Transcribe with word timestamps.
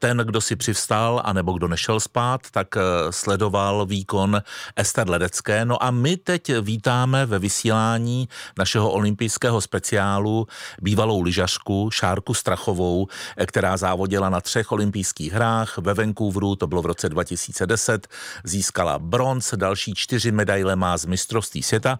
ten, 0.00 0.18
kdo 0.18 0.40
si 0.40 0.56
přivstal, 0.56 1.22
anebo 1.24 1.52
kdo 1.52 1.68
nešel 1.68 2.00
spát, 2.00 2.40
tak 2.50 2.68
sledoval 3.10 3.86
výkon 3.86 4.42
Ester 4.76 5.10
Ledecké. 5.10 5.64
No 5.64 5.82
a 5.82 5.90
my 5.90 6.16
teď 6.16 6.52
vítáme 6.60 7.26
ve 7.26 7.38
vysílání 7.38 8.28
našeho 8.58 8.90
olympijského 8.90 9.60
speciálu 9.60 10.46
bývalou 10.82 11.22
lyžařku 11.22 11.90
Šárku 11.92 12.34
Strachovou, 12.34 13.06
která 13.46 13.76
závodila 13.76 14.28
na 14.28 14.40
třech 14.40 14.72
olympijských 14.72 15.32
hrách 15.32 15.78
ve 15.78 15.94
Vancouveru, 15.94 16.56
to 16.56 16.66
bylo 16.66 16.82
v 16.82 16.86
roce 16.86 17.08
2010, 17.08 18.08
získala 18.44 18.98
bronz, 18.98 19.54
další 19.56 19.94
čtyři 19.94 20.32
medaile 20.32 20.76
má 20.76 20.96
z 20.96 21.04
mistrovství 21.04 21.62
světa. 21.62 21.98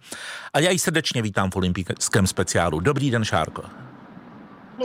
A 0.52 0.58
já 0.58 0.70
ji 0.70 0.78
srdečně 0.78 1.22
vítám 1.22 1.50
v 1.50 1.56
olympijském 1.56 2.26
speciálu. 2.26 2.80
Dobrý 2.80 3.10
den, 3.10 3.24
Šárko. 3.24 3.89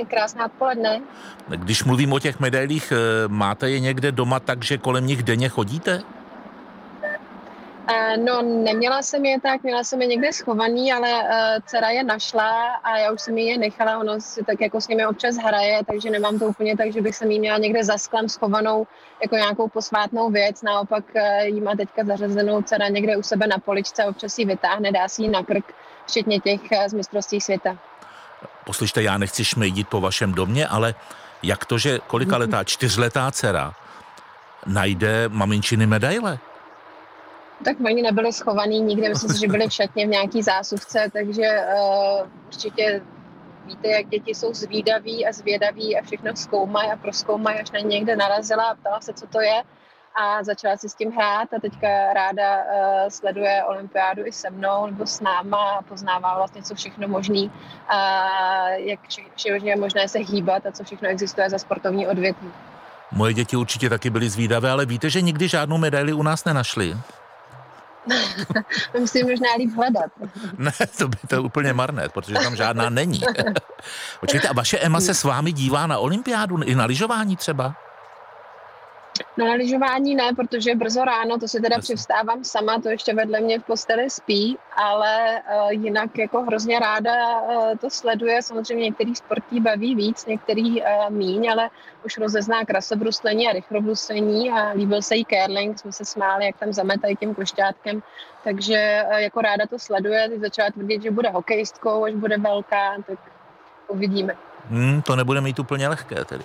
Krásná 0.04 0.46
odpoledne. 0.46 1.02
Když 1.48 1.84
mluvím 1.84 2.14
o 2.14 2.20
těch 2.20 2.40
medailích, 2.40 2.92
eh, 2.92 3.28
máte 3.28 3.70
je 3.70 3.80
někde 3.80 4.12
doma 4.12 4.40
tak, 4.40 4.64
že 4.64 4.78
kolem 4.78 5.08
nich 5.08 5.24
denně 5.24 5.50
chodíte? 5.50 6.04
Uh, 7.92 8.24
no, 8.24 8.42
neměla 8.42 9.02
jsem 9.02 9.26
je 9.26 9.42
tak, 9.42 9.64
měla 9.64 9.84
jsem 9.84 10.02
je 10.02 10.08
někde 10.08 10.34
schovaný, 10.34 10.94
ale 10.94 11.10
uh, 11.12 11.30
dcera 11.66 11.90
je 11.90 12.04
našla 12.04 12.74
a 12.84 12.98
já 12.98 13.12
už 13.12 13.22
jsem 13.22 13.38
je 13.38 13.58
nechala, 13.58 14.00
ono 14.00 14.22
si 14.22 14.44
tak 14.44 14.62
jako 14.62 14.82
s 14.82 14.88
nimi 14.88 15.06
občas 15.06 15.36
hraje, 15.36 15.80
takže 15.92 16.10
nemám 16.10 16.40
to 16.40 16.46
úplně 16.46 16.78
tak, 16.78 16.94
že 16.94 17.02
bych 17.02 17.16
se 17.16 17.28
jí 17.28 17.40
měla 17.40 17.58
někde 17.58 17.84
za 17.84 17.98
sklem 17.98 18.30
schovanou 18.30 18.88
jako 19.22 19.36
nějakou 19.36 19.68
posvátnou 19.68 20.30
věc, 20.30 20.62
naopak 20.62 21.04
uh, 21.16 21.46
jí 21.46 21.62
má 21.62 21.76
teďka 21.76 22.04
zařazenou 22.04 22.62
dcera 22.62 22.88
někde 22.88 23.18
u 23.18 23.24
sebe 23.24 23.48
na 23.48 23.58
poličce, 23.58 24.06
občas 24.06 24.38
ji 24.38 24.46
vytáhne, 24.46 24.92
dá 24.92 25.08
si 25.08 25.22
ji 25.22 25.30
na 25.30 25.44
krk, 25.44 25.74
včetně 26.06 26.40
těch 26.40 26.62
uh, 26.62 26.88
z 26.88 26.94
mistrovství 26.94 27.42
světa. 27.42 27.78
Poslyšte, 28.66 29.04
já 29.04 29.18
nechci 29.18 29.46
šmejdit 29.46 29.88
po 29.88 30.02
vašem 30.02 30.34
domě, 30.34 30.68
ale 30.68 30.96
jak 31.44 31.66
to, 31.66 31.78
že 31.78 32.00
kolika 32.08 32.38
letá, 32.38 32.64
čtyřletá 32.74 33.32
dcera 33.32 33.74
najde 34.66 35.30
maminčiny 35.30 35.88
medaile? 35.88 36.40
Tak 37.66 37.78
oni 37.86 38.02
nebyli 38.02 38.34
schovaný 38.34 38.80
nikde, 38.80 39.10
myslím 39.10 39.30
si, 39.30 39.40
že 39.40 39.48
byli 39.48 39.68
v 39.68 39.74
šatně 39.74 40.06
v 40.06 40.10
nějaký 40.10 40.44
zásuvce, 40.44 41.10
takže 41.14 41.48
uh, 42.22 42.28
určitě 42.48 43.02
víte, 43.66 43.88
jak 43.88 44.08
děti 44.08 44.36
jsou 44.36 44.54
zvídaví 44.54 45.28
a 45.28 45.32
zvědaví 45.32 45.98
a 45.98 46.04
všechno 46.04 46.36
zkoumají 46.36 46.92
a 46.92 46.98
proskoumají, 46.98 47.60
až 47.60 47.72
na 47.72 47.80
někde 47.80 48.16
narazila 48.16 48.64
a 48.64 48.76
ptala 48.76 49.02
se, 49.02 49.14
co 49.14 49.28
to 49.28 49.42
je 49.42 49.64
a 50.16 50.44
začala 50.44 50.78
si 50.78 50.90
s 50.90 50.96
tím 50.96 51.12
hrát 51.12 51.54
a 51.54 51.60
teďka 51.60 52.14
ráda 52.14 52.58
uh, 52.58 52.64
sleduje 53.10 53.64
olympiádu 53.64 54.26
i 54.26 54.32
se 54.32 54.50
mnou 54.50 54.86
nebo 54.86 55.08
s 55.08 55.22
náma 55.22 55.72
a 55.72 55.82
poznává 55.82 56.38
vlastně, 56.38 56.64
co 56.64 56.76
všechno 56.76 57.08
možný, 57.08 57.46
uh, 57.46 58.72
jak 58.76 59.00
všechno 59.36 59.68
je 59.68 59.76
možné 59.76 60.08
se 60.08 60.20
hýbat 60.20 60.66
a 60.66 60.72
co 60.72 60.84
všechno 60.84 61.10
existuje 61.10 61.50
za 61.50 61.58
sportovní 61.58 62.08
odvětví. 62.08 62.52
Moje 63.12 63.34
děti 63.34 63.56
určitě 63.56 63.90
taky 63.90 64.10
byly 64.10 64.30
zvídavé, 64.30 64.72
ale 64.72 64.86
víte, 64.86 65.10
že 65.10 65.22
nikdy 65.22 65.48
žádnou 65.48 65.78
medaili 65.78 66.14
u 66.14 66.24
nás 66.24 66.46
nenašli? 66.46 66.98
to 68.92 69.00
musí 69.00 69.24
možná 69.24 69.48
líp 69.58 69.72
hledat. 69.76 70.12
ne, 70.58 70.72
to 70.98 71.08
by 71.08 71.18
to 71.28 71.44
úplně 71.44 71.74
marné, 71.74 72.10
protože 72.10 72.34
tam 72.34 72.56
žádná 72.56 72.90
není. 72.90 73.22
Počkejte, 74.20 74.48
a 74.48 74.54
vaše 74.54 74.78
Emma 74.78 75.02
se 75.02 75.14
s 75.14 75.24
vámi 75.24 75.52
dívá 75.52 75.88
na 75.88 75.98
olympiádu 75.98 76.64
i 76.64 76.76
na 76.76 76.86
lyžování 76.86 77.36
třeba? 77.36 77.76
No 79.38 79.48
na 79.48 79.54
lyžování 79.54 80.16
ne, 80.16 80.34
protože 80.36 80.76
brzo 80.76 81.04
ráno, 81.04 81.38
to 81.38 81.48
si 81.48 81.62
teda 81.62 81.80
přivstávám 81.80 82.44
sama, 82.44 82.82
to 82.82 82.90
ještě 82.90 83.14
vedle 83.14 83.40
mě 83.42 83.60
v 83.60 83.64
posteli 83.64 84.10
spí, 84.10 84.58
ale 84.76 85.42
uh, 85.42 85.70
jinak 85.70 86.18
jako 86.18 86.42
hrozně 86.42 86.80
ráda 86.80 87.42
uh, 87.42 87.78
to 87.78 87.90
sleduje. 87.90 88.42
Samozřejmě 88.42 88.84
některý 88.84 89.16
sportí 89.16 89.60
baví 89.60 89.96
víc, 89.96 90.26
některý 90.26 90.82
uh, 90.82 90.88
míň, 91.10 91.52
ale 91.52 91.70
už 92.06 92.18
rozezná 92.18 92.66
krasobruslení 92.66 93.48
a 93.48 93.54
rychlobruslení 93.54 94.52
a 94.52 94.70
líbil 94.70 95.02
se 95.02 95.16
jí 95.16 95.26
curling, 95.26 95.80
jsme 95.80 95.92
se 95.92 96.06
smáli, 96.06 96.46
jak 96.46 96.58
tam 96.58 96.74
zametají 96.74 97.16
tím 97.16 97.36
košťátkem, 97.36 98.04
takže 98.44 99.04
uh, 99.08 99.18
jako 99.18 99.42
ráda 99.42 99.66
to 99.70 99.80
sleduje, 99.80 100.30
teď 100.30 100.40
začala 100.40 100.70
tvrdit, 100.70 101.04
že 101.04 101.12
bude 101.12 101.30
hokejistkou, 101.30 102.04
až 102.04 102.14
bude 102.14 102.38
velká, 102.38 102.96
tak 103.08 103.20
uvidíme. 103.88 104.36
Hmm, 104.70 105.02
to 105.02 105.16
nebude 105.16 105.42
mít 105.42 105.60
úplně 105.60 105.88
lehké 105.88 106.26
tedy 106.26 106.44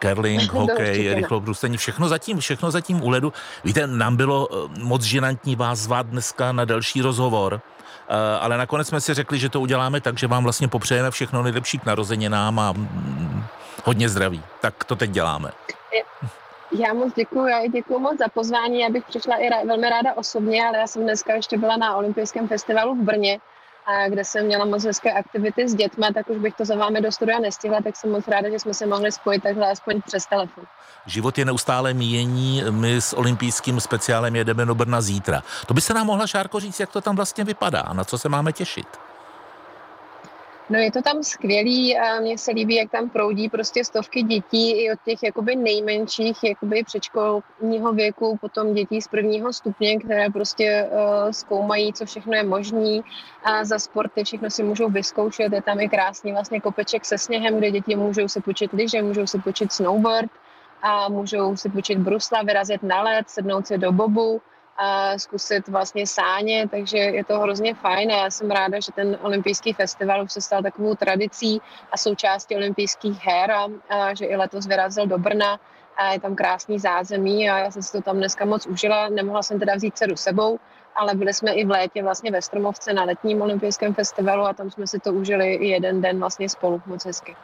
curling, 0.00 0.52
hokej, 0.52 1.14
rychlobrůstení, 1.14 1.76
všechno 1.76 2.08
zatím, 2.08 2.38
všechno 2.38 2.70
zatím 2.70 3.02
u 3.02 3.08
ledu. 3.08 3.32
Víte, 3.64 3.86
nám 3.86 4.16
bylo 4.16 4.48
eh, 4.52 4.80
moc 4.82 5.02
žinantní 5.02 5.56
vás 5.56 5.78
zvát 5.78 6.06
dneska 6.06 6.52
na 6.52 6.64
další 6.64 7.02
rozhovor, 7.02 7.60
eh, 8.08 8.14
ale 8.40 8.58
nakonec 8.58 8.88
jsme 8.88 9.00
si 9.00 9.14
řekli, 9.14 9.38
že 9.38 9.48
to 9.48 9.60
uděláme 9.60 10.00
tak, 10.00 10.18
že 10.18 10.26
vám 10.26 10.42
vlastně 10.42 10.68
popřejeme 10.68 11.10
všechno 11.10 11.42
nejlepší 11.42 11.78
k 11.78 11.86
narozeninám 11.86 12.58
a 12.58 12.72
mm, 12.72 13.44
hodně 13.84 14.08
zdraví. 14.08 14.42
Tak 14.60 14.84
to 14.84 14.96
teď 14.96 15.10
děláme. 15.10 15.50
Já 16.72 16.94
moc 16.94 17.14
děkuji, 17.14 17.46
já 17.46 17.66
děkuji 17.66 17.98
moc 17.98 18.18
za 18.18 18.28
pozvání. 18.28 18.80
Já 18.80 18.90
bych 18.90 19.04
přišla 19.04 19.36
i 19.36 19.48
rá, 19.48 19.56
velmi 19.66 19.90
ráda 19.90 20.14
osobně, 20.14 20.66
ale 20.66 20.78
já 20.78 20.86
jsem 20.86 21.02
dneska 21.02 21.34
ještě 21.34 21.58
byla 21.58 21.76
na 21.76 21.96
olympijském 21.96 22.48
festivalu 22.48 22.94
v 22.94 23.02
Brně, 23.02 23.38
a 23.90 24.08
kde 24.08 24.24
jsem 24.24 24.46
měla 24.46 24.64
moc 24.64 24.84
hezké 24.84 25.12
aktivity 25.12 25.68
s 25.68 25.74
dětmi, 25.74 26.06
tak 26.14 26.30
už 26.30 26.38
bych 26.38 26.54
to 26.54 26.64
za 26.64 26.76
vámi 26.76 27.00
do 27.00 27.12
studia 27.12 27.38
nestihla, 27.38 27.80
tak 27.84 27.96
jsem 27.96 28.10
moc 28.10 28.28
ráda, 28.28 28.50
že 28.50 28.58
jsme 28.58 28.74
se 28.74 28.86
mohli 28.86 29.12
spojit 29.12 29.42
takhle 29.42 29.70
aspoň 29.70 30.02
přes 30.06 30.26
telefon. 30.26 30.64
Život 31.06 31.38
je 31.38 31.44
neustále 31.44 31.94
míjení, 31.94 32.64
my 32.70 32.96
s 32.96 33.16
olympijským 33.16 33.80
speciálem 33.80 34.36
jedeme 34.36 34.66
do 34.66 34.74
Brna 34.74 35.00
zítra. 35.00 35.42
To 35.66 35.74
by 35.74 35.80
se 35.80 35.94
nám 35.94 36.06
mohla 36.06 36.26
Šárko 36.26 36.60
říct, 36.60 36.80
jak 36.80 36.90
to 36.90 37.00
tam 37.00 37.16
vlastně 37.16 37.44
vypadá, 37.44 37.84
na 37.92 38.04
co 38.04 38.18
se 38.18 38.28
máme 38.28 38.52
těšit? 38.52 39.09
No 40.70 40.78
je 40.78 40.92
to 40.92 41.02
tam 41.02 41.22
skvělý 41.22 41.98
a 41.98 42.20
mně 42.20 42.38
se 42.38 42.50
líbí, 42.50 42.74
jak 42.74 42.90
tam 42.90 43.10
proudí 43.10 43.48
prostě 43.48 43.84
stovky 43.84 44.22
dětí 44.22 44.70
i 44.70 44.92
od 44.92 44.98
těch 45.04 45.22
jakoby 45.22 45.56
nejmenších, 45.56 46.44
jakoby 46.44 46.82
předškolního 46.84 47.92
věku, 47.92 48.38
potom 48.40 48.74
dětí 48.74 49.02
z 49.02 49.08
prvního 49.08 49.52
stupně, 49.52 49.98
které 49.98 50.30
prostě 50.30 50.88
uh, 50.90 51.30
zkoumají, 51.30 51.92
co 51.92 52.06
všechno 52.06 52.34
je 52.34 52.42
možný 52.42 53.02
a 53.44 53.64
za 53.64 53.78
sporty 53.78 54.24
všechno 54.24 54.50
si 54.50 54.62
můžou 54.62 54.88
vyzkoušet. 54.88 55.52
Je 55.52 55.62
tam 55.62 55.80
i 55.80 55.88
krásný 55.88 56.32
vlastně 56.32 56.60
kopeček 56.60 57.04
se 57.04 57.18
sněhem, 57.18 57.58
kde 57.58 57.70
děti 57.70 57.96
můžou 57.96 58.28
se 58.28 58.40
počít 58.40 58.72
lyže, 58.72 59.02
můžou 59.02 59.26
se 59.26 59.38
počít 59.38 59.72
snowboard 59.72 60.30
a 60.82 61.08
můžou 61.08 61.56
si 61.56 61.68
počít 61.68 61.98
brusla, 61.98 62.42
vyrazit 62.42 62.82
na 62.82 63.02
led, 63.02 63.30
sednout 63.30 63.66
si 63.66 63.78
do 63.78 63.92
bobu 63.92 64.40
a 64.80 65.18
zkusit 65.18 65.68
vlastně 65.68 66.06
sáně, 66.06 66.68
takže 66.68 66.98
je 66.98 67.24
to 67.24 67.38
hrozně 67.38 67.74
fajn 67.74 68.12
a 68.12 68.16
já 68.16 68.30
jsem 68.30 68.50
ráda, 68.50 68.80
že 68.80 68.92
ten 68.92 69.18
olympijský 69.22 69.72
festival 69.72 70.24
už 70.24 70.32
se 70.32 70.40
stal 70.40 70.62
takovou 70.62 70.94
tradicí 70.94 71.60
a 71.92 71.96
součástí 71.96 72.56
olympijských 72.56 73.26
her 73.26 73.50
a, 73.50 73.68
a 73.88 74.14
že 74.14 74.24
i 74.24 74.36
letos 74.36 74.66
vyrazil 74.66 75.06
do 75.06 75.18
Brna 75.18 75.60
a 75.96 76.12
je 76.12 76.20
tam 76.20 76.36
krásný 76.36 76.78
zázemí 76.78 77.50
a 77.50 77.58
já 77.58 77.70
jsem 77.70 77.82
si 77.82 77.92
to 77.92 78.02
tam 78.02 78.16
dneska 78.16 78.44
moc 78.44 78.66
užila. 78.66 79.08
Nemohla 79.08 79.42
jsem 79.42 79.58
teda 79.58 79.74
vzít 79.74 79.96
dceru 79.96 80.16
sebou, 80.16 80.58
ale 80.96 81.14
byli 81.14 81.34
jsme 81.34 81.52
i 81.52 81.64
v 81.64 81.70
létě 81.70 82.02
vlastně 82.02 82.30
ve 82.30 82.42
Stromovce 82.42 82.92
na 82.92 83.04
letním 83.04 83.42
olympijském 83.42 83.94
festivalu 83.94 84.42
a 84.42 84.52
tam 84.52 84.70
jsme 84.70 84.86
si 84.86 84.98
to 84.98 85.12
užili 85.12 85.54
i 85.54 85.68
jeden 85.68 86.00
den 86.00 86.18
vlastně 86.18 86.48
spolu 86.48 86.82
moc 86.86 87.04
hezky. 87.04 87.36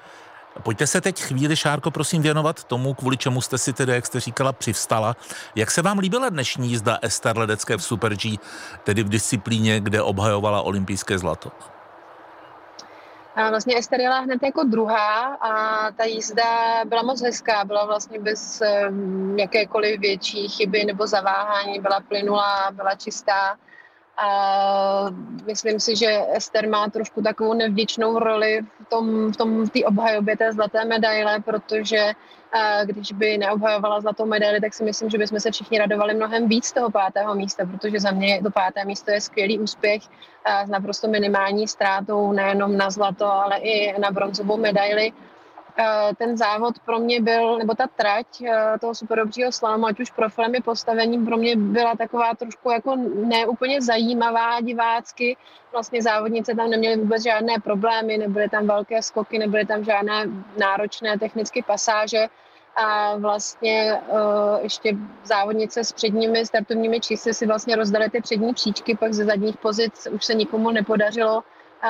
Pojďte 0.63 0.87
se 0.87 1.01
teď 1.01 1.23
chvíli, 1.23 1.57
Šárko, 1.57 1.91
prosím, 1.91 2.23
věnovat 2.23 2.65
tomu, 2.65 2.95
kvůli 2.95 3.17
čemu 3.17 3.41
jste 3.41 3.59
si 3.59 3.73
tedy, 3.73 3.93
jak 3.93 4.07
jste 4.07 4.21
říkala, 4.21 4.53
přivstala. 4.53 5.17
Jak 5.55 5.71
se 5.71 5.83
vám 5.83 5.99
líbila 5.99 6.29
dnešní 6.29 6.69
jízda 6.69 6.99
Ester 7.03 7.39
Ledecké 7.39 7.77
v 7.77 7.83
Super 7.83 8.15
G, 8.15 8.39
tedy 8.85 9.03
v 9.03 9.09
disciplíně, 9.09 9.81
kde 9.81 10.03
obhajovala 10.03 10.63
olympijské 10.63 11.19
zlato? 11.19 11.53
A 13.37 13.51
vlastně 13.51 13.79
Ester 13.79 14.01
jela 14.01 14.21
hned 14.21 14.43
jako 14.43 14.65
druhá 14.65 15.35
a 15.35 15.53
ta 15.93 16.05
jízda 16.05 16.45
byla 16.85 17.03
moc 17.03 17.23
hezká, 17.23 17.65
byla 17.65 17.87
vlastně 17.87 18.19
bez 18.19 18.63
um, 18.89 19.39
jakékoliv 19.39 20.01
větší 20.01 20.49
chyby 20.49 20.85
nebo 20.85 21.07
zaváhání, 21.07 21.81
byla 21.81 22.01
plynulá, 22.01 22.71
byla 22.71 22.95
čistá 22.95 23.57
a 24.17 25.11
myslím 25.47 25.81
si, 25.81 25.97
že 25.97 26.21
Ester 26.33 26.69
má 26.69 26.89
trošku 26.89 27.23
takovou 27.23 27.55
nevděčnou 27.55 28.19
roli 28.19 28.61
v 28.81 28.89
tom, 28.89 29.33
v 29.33 29.37
tom 29.37 29.67
v 29.67 29.85
obhajobě 29.85 30.37
té 30.37 30.53
zlaté 30.53 30.85
medaile, 30.85 31.41
protože 31.41 32.13
když 32.85 33.13
by 33.13 33.39
neobhajovala 33.39 34.01
zlatou 34.01 34.27
medaili, 34.27 34.61
tak 34.61 34.75
si 34.75 34.85
myslím, 34.85 35.11
že 35.11 35.19
bychom 35.19 35.41
se 35.41 35.51
všichni 35.51 35.79
radovali 35.79 36.15
mnohem 36.15 36.49
víc 36.49 36.65
z 36.65 36.73
toho 36.73 36.91
pátého 36.91 37.35
místa, 37.35 37.67
protože 37.67 38.01
za 38.01 38.11
mě 38.11 38.43
to 38.43 38.51
páté 38.51 38.85
místo 38.85 39.11
je 39.11 39.21
skvělý 39.21 39.59
úspěch 39.59 40.03
s 40.67 40.69
naprosto 40.69 41.09
minimální 41.09 41.69
ztrátou 41.69 42.33
nejenom 42.33 42.77
na 42.77 42.91
zlato, 42.91 43.27
ale 43.27 43.59
i 43.59 44.01
na 44.01 44.11
bronzovou 44.11 44.57
medaili. 44.57 45.13
Eh, 45.79 46.15
ten 46.19 46.37
závod 46.37 46.79
pro 46.79 46.99
mě 46.99 47.21
byl, 47.21 47.59
nebo 47.59 47.75
ta 47.75 47.87
trať 47.87 48.27
eh, 48.43 48.79
toho 48.81 48.95
superobřího 48.95 49.53
slalomu, 49.53 49.87
ať 49.87 50.01
už 50.01 50.11
profilem 50.11 50.55
i 50.55 50.61
postavením, 50.61 51.27
pro 51.27 51.37
mě 51.37 51.57
byla 51.57 51.97
taková 51.97 52.35
trošku 52.35 52.71
jako 52.71 52.97
neúplně 53.15 53.83
zajímavá 53.83 54.61
divácky. 54.61 55.37
Vlastně 55.73 56.03
závodnice 56.03 56.55
tam 56.55 56.71
neměly 56.71 56.97
vůbec 56.97 57.23
žádné 57.23 57.55
problémy, 57.65 58.19
nebyly 58.19 58.49
tam 58.49 58.67
velké 58.67 59.03
skoky, 59.03 59.39
nebyly 59.39 59.67
tam 59.67 59.85
žádné 59.85 60.25
náročné 60.59 61.19
technické 61.19 61.63
pasáže 61.63 62.27
a 62.77 63.17
vlastně 63.17 64.01
uh, 64.09 64.63
ještě 64.63 64.97
závodnice 65.25 65.85
s 65.85 65.93
předními 65.93 66.47
startovními 66.47 67.01
čísly 67.01 67.35
si 67.35 67.47
vlastně 67.47 67.77
rozdali 67.77 68.11
ty 68.11 68.21
přední 68.21 68.55
příčky, 68.55 68.97
pak 68.97 69.13
ze 69.13 69.25
zadních 69.25 69.57
pozic 69.57 70.09
už 70.13 70.25
se 70.25 70.35
nikomu 70.35 70.71
nepodařilo 70.71 71.43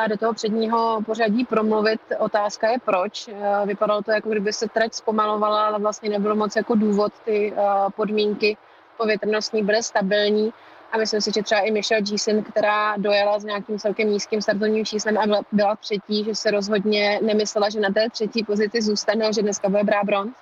do 0.09 0.17
toho 0.17 0.35
předního 0.35 1.01
pořadí 1.07 1.45
promluvit. 1.45 2.01
Otázka 2.19 2.71
je 2.71 2.79
proč. 2.85 3.31
Vypadalo 3.67 4.03
to, 4.03 4.11
jako 4.11 4.29
kdyby 4.29 4.53
se 4.53 4.69
trať 4.69 4.95
zpomalovala, 4.95 5.67
ale 5.67 5.79
vlastně 5.79 6.11
nebylo 6.11 6.35
moc 6.35 6.57
jako 6.57 6.75
důvod. 6.75 7.13
Ty 7.25 7.55
podmínky 7.97 8.57
povětrnostní 8.97 9.63
byly 9.63 9.83
stabilní 9.83 10.53
a 10.93 10.99
myslím 10.99 11.21
si, 11.21 11.31
že 11.35 11.43
třeba 11.43 11.61
i 11.61 11.71
Michelle 11.71 12.03
Gieson, 12.03 12.43
která 12.43 12.97
dojela 12.97 13.39
s 13.39 13.45
nějakým 13.45 13.79
celkem 13.79 14.09
nízkým 14.09 14.43
startovním 14.43 14.85
číslem 14.85 15.19
a 15.19 15.43
byla 15.53 15.77
třetí, 15.77 16.25
že 16.25 16.35
se 16.35 16.51
rozhodně 16.51 17.21
nemyslela, 17.23 17.69
že 17.69 17.81
na 17.81 17.91
té 17.91 18.11
třetí 18.11 18.45
pozici 18.45 18.83
zůstane, 18.83 19.33
že 19.33 19.43
dneska 19.43 19.69
bude 19.69 19.85
brát 19.85 20.05
bronz. 20.05 20.37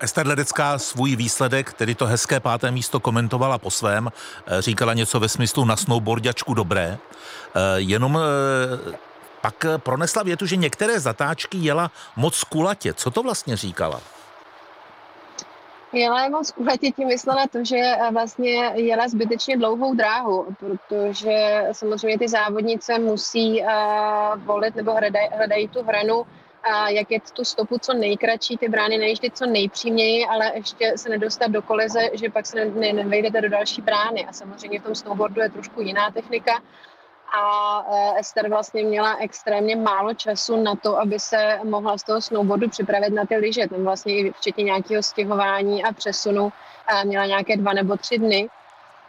Ester 0.00 0.26
Ledecká 0.26 0.78
svůj 0.78 1.16
výsledek, 1.16 1.72
tedy 1.72 1.94
to 1.94 2.06
hezké 2.06 2.40
páté 2.40 2.70
místo, 2.70 3.00
komentovala 3.00 3.58
po 3.58 3.70
svém, 3.70 4.08
eh, 4.46 4.62
říkala 4.62 4.94
něco 4.94 5.20
ve 5.20 5.28
smyslu 5.28 5.64
na 5.64 5.76
snowboardiačku 5.76 6.54
dobré, 6.54 6.98
eh, 6.98 7.60
jenom 7.76 8.18
eh, 8.18 8.96
pak 9.40 9.66
pronesla 9.76 10.22
větu, 10.22 10.46
že 10.46 10.56
některé 10.56 11.00
zatáčky 11.00 11.58
jela 11.58 11.90
moc 12.16 12.44
kulatě. 12.44 12.94
Co 12.94 13.10
to 13.10 13.22
vlastně 13.22 13.56
říkala? 13.56 14.00
Jela 15.92 16.22
je 16.22 16.30
moc 16.30 16.50
kulatě 16.50 16.90
tím 16.90 17.08
myslela 17.08 17.46
to, 17.52 17.64
že 17.64 17.76
vlastně 18.12 18.52
jela 18.74 19.08
zbytečně 19.08 19.56
dlouhou 19.56 19.94
dráhu, 19.94 20.46
protože 20.60 21.64
samozřejmě 21.72 22.18
ty 22.18 22.28
závodnice 22.28 22.98
musí 22.98 23.64
volit 24.36 24.74
nebo 24.74 24.92
hledají, 24.92 25.28
hledají 25.36 25.68
tu 25.68 25.82
hranu 25.82 26.26
a 26.72 26.88
jak 26.88 27.10
je 27.10 27.20
tu 27.20 27.44
stopu 27.44 27.78
co 27.78 27.94
nejkratší, 27.94 28.56
ty 28.56 28.68
brány 28.68 28.98
nejíždět 28.98 29.36
co 29.36 29.46
nejpříměji, 29.46 30.26
ale 30.26 30.52
ještě 30.54 30.92
se 30.96 31.08
nedostat 31.08 31.50
do 31.50 31.62
koleze, 31.62 32.00
že 32.12 32.30
pak 32.30 32.46
se 32.46 32.56
ne, 32.56 32.64
ne, 32.64 32.92
nevejdete 32.92 33.40
do 33.40 33.48
další 33.48 33.82
brány. 33.82 34.26
A 34.26 34.32
samozřejmě 34.32 34.80
v 34.80 34.82
tom 34.82 34.94
snowboardu 34.94 35.40
je 35.40 35.50
trošku 35.50 35.80
jiná 35.80 36.10
technika 36.10 36.62
a 37.38 37.84
e, 37.90 38.20
Ester 38.20 38.48
vlastně 38.48 38.84
měla 38.84 39.16
extrémně 39.20 39.76
málo 39.76 40.14
času 40.14 40.62
na 40.62 40.76
to, 40.76 40.98
aby 40.98 41.20
se 41.20 41.60
mohla 41.64 41.98
z 41.98 42.02
toho 42.02 42.20
snowboardu 42.20 42.68
připravit 42.68 43.10
na 43.10 43.26
ty 43.26 43.36
lyže. 43.36 43.68
Tam 43.68 43.84
vlastně 43.84 44.16
i 44.16 44.32
včetně 44.32 44.64
nějakého 44.64 45.02
stěhování 45.02 45.84
a 45.84 45.92
přesunu 45.92 46.52
měla 47.04 47.26
nějaké 47.26 47.56
dva 47.56 47.72
nebo 47.72 47.96
tři 47.96 48.18
dny 48.18 48.48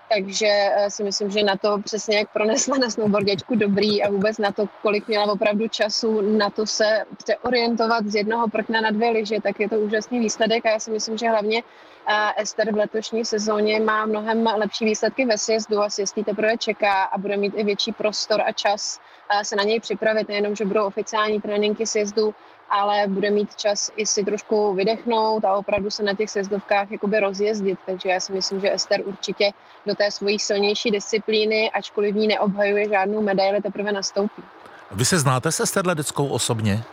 takže 0.10 0.48
eh, 0.48 0.90
si 0.90 1.04
myslím, 1.04 1.32
že 1.32 1.44
na 1.44 1.56
to 1.56 1.78
přesně 1.84 2.18
jak 2.18 2.34
pronesla 2.34 2.78
na 2.78 2.90
snowboardičku 2.90 3.56
dobrý 3.56 4.04
a 4.04 4.12
vůbec 4.12 4.38
na 4.38 4.52
to, 4.52 4.70
kolik 4.82 5.08
měla 5.08 5.26
opravdu 5.34 5.68
času 5.68 6.22
na 6.22 6.50
to 6.50 6.66
se 6.66 7.06
přeorientovat 7.18 8.08
z 8.08 8.16
jednoho 8.16 8.48
prkna 8.48 8.82
na 8.82 8.92
dvě 8.92 9.10
lyže, 9.10 9.42
tak 9.42 9.60
je 9.60 9.70
to 9.70 9.80
úžasný 9.80 10.20
výsledek 10.20 10.66
a 10.66 10.70
já 10.70 10.80
si 10.80 10.92
myslím, 10.92 11.18
že 11.18 11.30
hlavně 11.30 11.64
eh, 12.10 12.42
Ester 12.42 12.74
v 12.74 12.78
letošní 12.78 13.26
sezóně 13.26 13.80
má 13.80 14.06
mnohem 14.06 14.48
lepší 14.56 14.86
výsledky 14.86 15.26
ve 15.26 15.38
sjezdu 15.38 15.82
a 15.82 15.90
sjezd 15.90 16.16
teprve 16.26 16.58
čeká 16.58 17.04
a 17.04 17.18
bude 17.18 17.38
mít 17.38 17.54
i 17.56 17.64
větší 17.64 17.92
prostor 17.92 18.42
a 18.46 18.52
čas 18.52 19.00
eh, 19.30 19.46
se 19.46 19.56
na 19.56 19.64
něj 19.64 19.80
připravit, 19.80 20.28
nejenom, 20.28 20.56
že 20.56 20.66
budou 20.66 20.86
oficiální 20.86 21.42
tréninky 21.42 21.88
sjezdu, 21.88 22.36
ale 22.70 23.08
bude 23.08 23.30
mít 23.30 23.56
čas 23.56 23.92
i 23.96 24.06
si 24.06 24.26
trošku 24.26 24.74
vydechnout 24.74 25.46
a 25.46 25.54
opravdu 25.54 25.90
se 25.90 26.04
na 26.04 26.14
těch 26.14 26.30
sezdovkách 26.30 26.92
jakoby 26.92 27.20
rozjezdit. 27.20 27.80
Takže 27.86 28.10
já 28.10 28.20
si 28.20 28.34
myslím, 28.34 28.62
že 28.62 28.74
Ester 28.74 29.02
určitě 29.06 29.52
do 29.86 29.96
té 29.96 30.12
svojí 30.12 30.40
silnější 30.40 30.92
disciplíny, 30.92 31.72
ačkoliv 31.72 32.16
v 32.16 32.18
ní 32.18 32.28
neobhajuje 32.28 32.90
žádnou 32.90 33.22
medaili, 33.22 33.62
teprve 33.62 33.92
nastoupí. 33.92 34.44
Vy 34.92 35.06
se 35.06 35.20
znáte 35.20 35.52
se 35.52 35.64
Ester 35.64 35.88
Ledeckou 35.88 36.28
osobně? 36.28 36.84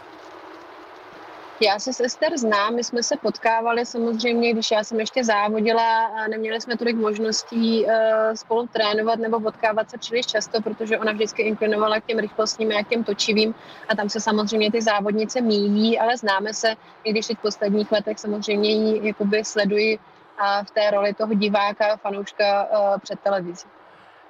Já 1.61 1.79
se 1.79 1.93
s 1.93 2.01
Ester 2.01 2.39
znám, 2.39 2.75
my 2.75 2.85
jsme 2.85 3.03
se 3.03 3.17
potkávali 3.17 3.87
samozřejmě, 3.87 4.53
když 4.53 4.71
já 4.71 4.85
jsem 4.85 5.01
ještě 5.01 5.25
závodila 5.25 6.07
a 6.07 6.29
neměli 6.29 6.61
jsme 6.61 6.77
tolik 6.77 6.97
možností 6.97 7.85
uh, 7.85 7.93
spolu 8.35 8.67
trénovat 8.67 9.19
nebo 9.19 9.41
potkávat 9.41 9.91
se 9.91 9.99
příliš 9.99 10.27
často, 10.27 10.63
protože 10.63 10.99
ona 10.99 11.13
vždycky 11.13 11.43
inklinovala 11.43 12.01
k 12.01 12.05
těm 12.05 12.19
rychlostním 12.19 12.73
a 12.73 12.85
k 12.85 12.89
těm 12.89 13.05
točivým 13.05 13.55
a 13.89 13.97
tam 13.97 14.09
se 14.09 14.21
samozřejmě 14.21 14.73
ty 14.73 14.83
závodnice 14.83 15.41
míjí, 15.41 15.99
ale 15.99 16.17
známe 16.17 16.55
se, 16.55 16.75
i 17.05 17.11
když 17.11 17.27
teď 17.27 17.39
v 17.39 17.43
posledních 17.43 17.93
letech 17.93 18.19
samozřejmě 18.19 18.71
ji 18.71 19.07
jakoby 19.07 19.45
sleduji 19.45 19.99
a 20.39 20.65
v 20.65 20.71
té 20.71 20.91
roli 20.91 21.15
toho 21.15 21.35
diváka 21.35 21.97
fanouška 21.97 22.63
uh, 22.65 22.99
před 22.99 23.21
televizí. 23.21 23.67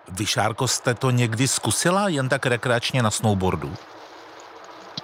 Vy, 0.09 0.26
Šárko, 0.26 0.69
jste 0.69 0.94
to 0.94 1.11
někdy 1.11 1.49
zkusila 1.49 2.09
jen 2.09 2.29
tak 2.29 2.47
rekreačně 2.47 3.03
na 3.03 3.11
snowboardu? 3.11 3.75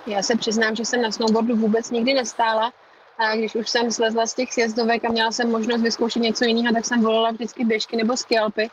Já 0.07 0.23
se 0.23 0.37
přiznám, 0.37 0.77
že 0.77 0.85
jsem 0.85 1.03
na 1.03 1.11
snowboardu 1.11 1.57
vůbec 1.57 1.91
nikdy 1.91 2.15
nestála. 2.15 2.73
A 3.19 3.37
když 3.37 3.55
už 3.55 3.69
jsem 3.69 3.93
slezla 3.93 4.27
z 4.27 4.35
těch 4.35 4.53
sjezdovek 4.53 5.05
a 5.05 5.13
měla 5.13 5.31
jsem 5.31 5.51
možnost 5.51 5.83
vyzkoušet 5.83 6.23
něco 6.23 6.45
jiného, 6.45 6.75
tak 6.75 6.85
jsem 6.85 7.03
volila 7.03 7.31
vždycky 7.31 7.65
běžky 7.65 7.97
nebo 7.97 8.17
skialpy. 8.17 8.71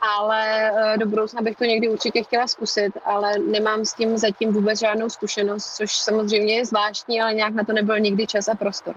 Ale 0.00 0.70
eh, 0.70 0.98
do 0.98 1.06
budoucna 1.06 1.42
bych 1.42 1.56
to 1.56 1.64
někdy 1.64 1.88
určitě 1.88 2.22
chtěla 2.22 2.46
zkusit, 2.46 2.92
ale 3.04 3.38
nemám 3.38 3.84
s 3.84 3.94
tím 3.94 4.18
zatím 4.18 4.52
vůbec 4.52 4.78
žádnou 4.78 5.10
zkušenost, 5.10 5.74
což 5.74 5.92
samozřejmě 5.92 6.56
je 6.56 6.66
zvláštní, 6.66 7.20
ale 7.20 7.34
nějak 7.34 7.54
na 7.54 7.64
to 7.64 7.72
nebyl 7.72 8.00
nikdy 8.00 8.26
čas 8.26 8.48
a 8.48 8.54
prostor. 8.54 8.94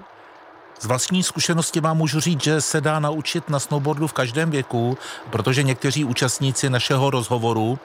Z 0.79 0.85
vlastní 0.85 1.23
zkušenosti 1.23 1.79
vám 1.79 1.97
můžu 1.97 2.19
říct, 2.19 2.43
že 2.43 2.61
se 2.61 2.81
dá 2.81 2.99
naučit 2.99 3.49
na 3.49 3.59
snowboardu 3.59 4.07
v 4.07 4.13
každém 4.13 4.51
věku, 4.51 4.97
protože 5.29 5.63
někteří 5.63 6.03
účastníci 6.03 6.69
našeho 6.69 7.09
rozhovoru 7.09 7.79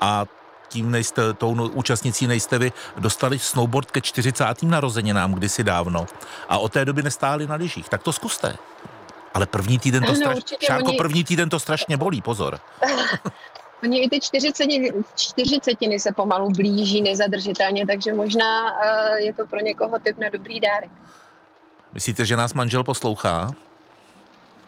a 0.00 0.24
tím 0.68 0.90
nejste, 0.90 1.32
tou 1.32 1.54
no, 1.54 1.68
účastnicí 1.68 2.26
nejste 2.26 2.58
vy, 2.58 2.72
dostali 2.98 3.38
snowboard 3.38 3.90
ke 3.90 4.00
40. 4.00 4.62
narozeninám 4.62 5.32
kdysi 5.32 5.64
dávno 5.64 6.06
a 6.48 6.58
od 6.58 6.72
té 6.72 6.84
doby 6.84 7.02
nestáli 7.02 7.46
na 7.46 7.54
lyžích. 7.54 7.88
Tak 7.88 8.02
to 8.02 8.12
zkuste. 8.12 8.56
Ale 9.34 9.46
první 9.46 9.78
týden 9.78 10.04
to, 10.04 10.14
straš... 10.14 10.36
no, 10.36 10.56
Šárko, 10.66 10.88
oni... 10.88 10.98
první 10.98 11.24
týden 11.24 11.48
to 11.48 11.60
strašně 11.60 11.96
bolí, 11.96 12.22
pozor. 12.22 12.60
Oni 13.82 13.98
i 13.98 14.08
ty 14.08 14.20
čtyřicetiny, 14.20 14.92
čtyřicetiny 15.16 16.00
se 16.00 16.12
pomalu 16.12 16.50
blíží 16.50 17.02
nezadržitelně, 17.02 17.86
takže 17.86 18.14
možná 18.14 18.72
uh, 18.72 19.16
je 19.16 19.32
to 19.32 19.46
pro 19.46 19.60
někoho 19.60 19.98
typ 19.98 20.18
na 20.18 20.28
dobrý 20.28 20.60
dárek. 20.60 20.90
Myslíte, 21.92 22.24
že 22.24 22.36
nás 22.36 22.54
manžel 22.54 22.84
poslouchá? 22.84 23.50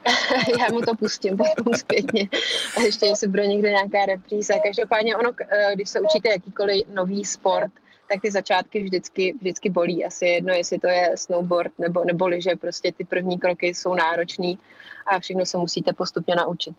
já 0.60 0.66
mu 0.72 0.80
to 0.80 0.94
pustím 0.94 1.36
potom 1.36 1.74
zpětně. 1.74 2.28
A 2.76 2.80
ještě 2.80 3.06
jestli 3.06 3.28
bude 3.28 3.46
někde 3.46 3.70
nějaká 3.70 4.06
repríza. 4.06 4.54
Každopádně 4.62 5.16
ono, 5.16 5.30
eh, 5.50 5.74
když 5.74 5.88
se 5.88 6.00
učíte 6.00 6.28
jakýkoliv 6.28 6.82
nový 6.94 7.24
sport, 7.24 7.72
tak 8.12 8.22
ty 8.22 8.30
začátky 8.30 8.82
vždycky, 8.82 9.34
vždycky 9.40 9.70
bolí. 9.70 10.04
Asi 10.04 10.26
jedno, 10.26 10.54
jestli 10.54 10.78
to 10.78 10.86
je 10.86 11.10
snowboard 11.14 11.72
nebo, 11.78 12.04
nebo 12.04 12.26
liže, 12.26 12.50
prostě 12.60 12.92
ty 12.92 13.04
první 13.04 13.38
kroky 13.38 13.66
jsou 13.66 13.94
náročný 13.94 14.58
a 15.06 15.18
všechno 15.20 15.46
se 15.46 15.58
musíte 15.58 15.92
postupně 15.92 16.34
naučit. 16.34 16.74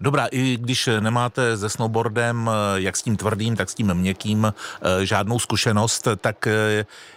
Dobrá, 0.00 0.26
i 0.26 0.56
když 0.56 0.88
nemáte 1.00 1.56
se 1.56 1.70
snowboardem, 1.70 2.50
eh, 2.50 2.80
jak 2.80 2.96
s 2.96 3.02
tím 3.02 3.16
tvrdým, 3.16 3.56
tak 3.56 3.70
s 3.70 3.74
tím 3.74 3.94
měkkým, 3.94 4.46
eh, 4.46 5.06
žádnou 5.06 5.38
zkušenost, 5.38 6.08
tak 6.20 6.48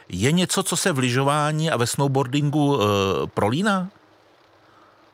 je 0.10 0.32
něco, 0.32 0.64
co 0.64 0.78
se 0.78 0.92
v 0.92 0.98
lyžování 0.98 1.72
a 1.72 1.78
ve 1.78 1.88
snowboardingu 1.88 2.80
prolíná? 3.34 3.90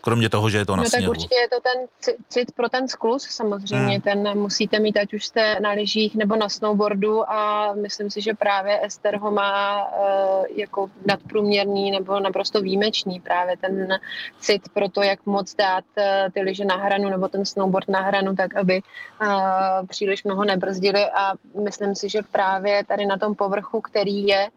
Kromě 0.01 0.29
toho, 0.29 0.49
že 0.49 0.57
je 0.57 0.65
to 0.65 0.75
na 0.75 0.83
no, 0.83 0.89
sněhu. 0.89 1.03
tak 1.03 1.09
určitě 1.09 1.35
je 1.35 1.49
to 1.49 1.59
ten 1.61 2.09
cit 2.29 2.51
pro 2.51 2.69
ten 2.69 2.87
sklus 2.87 3.23
samozřejmě, 3.29 3.93
hmm. 3.93 4.01
ten 4.01 4.39
musíte 4.39 4.79
mít, 4.79 4.97
ať 4.97 5.13
už 5.13 5.25
jste 5.25 5.59
na 5.59 5.71
lyžích 5.71 6.15
nebo 6.15 6.35
na 6.35 6.49
snowboardu 6.49 7.31
a 7.31 7.73
myslím 7.73 8.09
si, 8.09 8.21
že 8.21 8.33
právě 8.33 8.85
Ester 8.85 9.17
ho 9.17 9.31
má 9.31 9.85
uh, 9.85 10.45
jako 10.55 10.89
nadprůměrný 11.05 11.91
nebo 11.91 12.19
naprosto 12.19 12.61
výjimečný 12.61 13.19
právě 13.19 13.57
ten 13.57 13.99
cit 14.39 14.69
pro 14.73 14.89
to, 14.89 15.03
jak 15.03 15.25
moc 15.25 15.55
dát 15.55 15.83
uh, 15.97 16.03
ty 16.33 16.41
lyže 16.41 16.65
na 16.65 16.75
hranu 16.75 17.09
nebo 17.09 17.27
ten 17.27 17.45
snowboard 17.45 17.89
na 17.89 18.01
hranu, 18.01 18.35
tak 18.35 18.55
aby 18.55 18.81
uh, 19.21 19.87
příliš 19.87 20.23
mnoho 20.23 20.45
nebrzdili 20.45 21.05
a 21.05 21.33
myslím 21.63 21.95
si, 21.95 22.09
že 22.09 22.19
právě 22.31 22.85
tady 22.85 23.05
na 23.05 23.17
tom 23.17 23.35
povrchu, 23.35 23.81
který 23.81 24.27
je, 24.27 24.49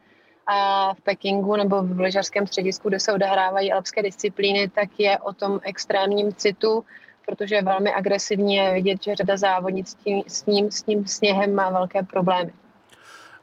a 0.46 0.94
v 0.94 1.00
Pekingu 1.00 1.56
nebo 1.56 1.82
v 1.82 2.00
lyžařském 2.00 2.46
středisku, 2.46 2.88
kde 2.88 3.00
se 3.00 3.12
odehrávají 3.12 3.72
alpské 3.72 4.02
disciplíny, 4.02 4.68
tak 4.68 4.88
je 4.98 5.18
o 5.18 5.32
tom 5.32 5.60
extrémním 5.62 6.34
citu, 6.34 6.84
protože 7.26 7.54
je 7.54 7.62
velmi 7.62 7.94
agresivní 7.94 8.54
je 8.54 8.72
vidět, 8.72 9.02
že 9.02 9.14
řada 9.14 9.36
závodnic 9.36 9.88
s 9.90 9.94
tím, 9.94 10.22
s, 10.28 10.46
ním, 10.46 10.70
s 10.70 10.82
tím 10.82 11.06
sněhem 11.06 11.54
má 11.54 11.70
velké 11.70 12.02
problémy. 12.02 12.52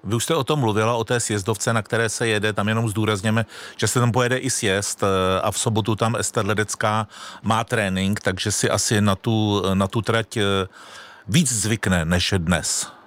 Vy 0.04 0.16
už 0.16 0.24
jste 0.24 0.36
o 0.36 0.44
tom 0.44 0.60
mluvila, 0.60 0.96
o 0.96 1.04
té 1.04 1.20
sjezdovce, 1.20 1.74
na 1.74 1.82
které 1.82 2.10
se 2.10 2.28
jede, 2.28 2.54
tam 2.54 2.68
jenom 2.68 2.90
zdůrazněme, 2.90 3.46
že 3.78 3.88
se 3.88 4.00
tam 4.00 4.12
pojede 4.12 4.38
i 4.38 4.50
sjezd 4.50 5.04
eh, 5.04 5.08
a 5.42 5.52
v 5.52 5.60
sobotu 5.60 5.96
tam 5.96 6.16
Ester 6.16 6.46
Ledecká 6.46 7.08
má 7.44 7.64
trénink, 7.64 8.20
takže 8.20 8.52
si 8.52 8.70
asi 8.70 9.02
na 9.02 9.16
tu, 9.16 9.62
na 9.74 9.88
tu 9.88 10.02
trať 10.02 10.38
eh, 10.38 10.44
víc 11.28 11.54
zvykne 11.54 12.06
než 12.06 12.34
dnes. 12.38 13.01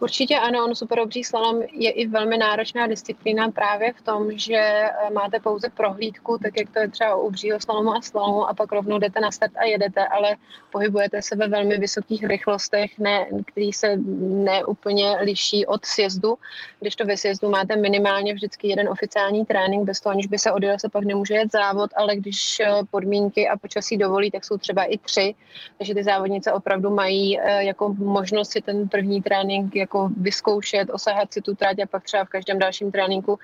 Určitě 0.00 0.38
ano, 0.38 0.64
on 0.64 0.74
superobří 0.74 1.24
slalom 1.24 1.62
je 1.72 1.90
i 1.90 2.06
velmi 2.06 2.38
náročná 2.38 2.86
disciplína 2.86 3.50
právě 3.50 3.92
v 3.92 4.02
tom, 4.02 4.38
že 4.38 4.56
eh, 4.56 4.92
máte 5.12 5.40
pouze 5.40 5.70
prohlídku, 5.70 6.38
tak 6.38 6.52
jak 6.58 6.70
to 6.70 6.78
je 6.78 6.88
třeba 6.88 7.16
u 7.16 7.20
obřího 7.20 7.60
slalomu 7.60 7.94
a 7.94 8.02
slalomu 8.02 8.48
a 8.48 8.54
pak 8.54 8.72
rovnou 8.72 8.98
jdete 8.98 9.20
na 9.20 9.30
start 9.30 9.52
a 9.56 9.64
jedete, 9.64 10.06
ale 10.06 10.36
pohybujete 10.72 11.22
se 11.22 11.36
ve 11.36 11.48
velmi 11.48 11.78
vysokých 11.78 12.24
rychlostech, 12.24 12.98
ne, 12.98 13.26
který 13.46 13.72
se 13.72 13.96
neúplně 14.20 15.16
liší 15.20 15.66
od 15.66 15.84
sjezdu. 15.84 16.38
Když 16.80 16.96
to 16.96 17.04
ve 17.04 17.16
sjezdu 17.16 17.50
máte 17.50 17.76
minimálně 17.76 18.34
vždycky 18.34 18.68
jeden 18.68 18.88
oficiální 18.88 19.46
trénink, 19.46 19.84
bez 19.84 20.00
toho, 20.00 20.12
aniž 20.12 20.26
by 20.26 20.38
se 20.38 20.52
odjel, 20.52 20.78
se 20.78 20.88
pak 20.88 21.04
nemůže 21.04 21.34
jet 21.34 21.52
závod, 21.52 21.90
ale 21.96 22.16
když 22.16 22.60
eh, 22.60 22.70
podmínky 22.90 23.48
a 23.48 23.56
počasí 23.56 23.96
dovolí, 23.96 24.30
tak 24.30 24.44
jsou 24.44 24.58
třeba 24.58 24.84
i 24.84 24.98
tři, 24.98 25.34
takže 25.78 25.94
ty 25.94 26.04
závodnice 26.04 26.52
opravdu 26.52 26.90
mají 26.90 27.40
eh, 27.40 27.64
jako 27.64 27.94
možnost 27.98 28.50
si 28.50 28.60
ten 28.60 28.88
první 28.88 29.22
trénink 29.22 29.76
jako 29.88 30.08
vyzkoušet, 30.16 30.90
osahat 30.92 31.32
si 31.32 31.40
tu 31.40 31.54
trať 31.54 31.78
a 31.78 31.86
pak 31.86 32.04
třeba 32.04 32.24
v 32.24 32.28
každém 32.28 32.58
dalším 32.58 32.92
tréninku 32.92 33.38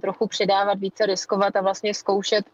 trochu 0.00 0.26
přidávat, 0.26 0.78
více 0.78 1.06
riskovat 1.06 1.56
a 1.56 1.60
vlastně 1.60 1.94
zkoušet 1.94 2.44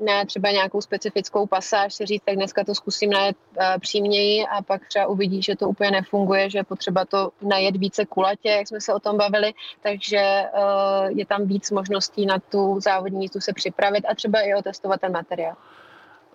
na 0.00 0.24
třeba 0.24 0.50
nějakou 0.50 0.80
specifickou 0.80 1.46
pasáž, 1.46 1.94
si 1.94 2.06
říct, 2.06 2.22
tak 2.24 2.34
dneska 2.34 2.64
to 2.64 2.74
zkusím 2.74 3.10
najet 3.10 3.36
přímněji 3.80 4.46
a 4.46 4.62
pak 4.62 4.88
třeba 4.88 5.06
uvidí, 5.06 5.42
že 5.42 5.56
to 5.56 5.68
úplně 5.68 5.90
nefunguje, 5.90 6.50
že 6.50 6.58
je 6.58 6.64
potřeba 6.64 7.04
to 7.04 7.30
najet 7.42 7.76
více 7.76 8.06
kulatě, 8.06 8.48
jak 8.48 8.68
jsme 8.68 8.80
se 8.80 8.94
o 8.94 9.00
tom 9.00 9.16
bavili, 9.16 9.52
takže 9.82 10.44
uh, 10.54 11.18
je 11.18 11.26
tam 11.26 11.46
víc 11.46 11.70
možností 11.70 12.26
na 12.26 12.38
tu 12.38 12.80
závodní 12.80 13.22
jízdu 13.22 13.40
se 13.40 13.52
připravit 13.52 14.04
a 14.08 14.14
třeba 14.14 14.40
i 14.40 14.54
otestovat 14.54 15.00
ten 15.00 15.12
materiál. 15.12 15.56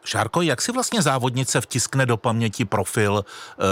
Šárko, 0.04 0.42
jak 0.42 0.62
si 0.62 0.72
vlastně 0.72 1.02
závodnice 1.02 1.62
vtiskne 1.62 2.06
do 2.06 2.18
paměti 2.18 2.66
profil 2.66 3.26
e, 3.26 3.64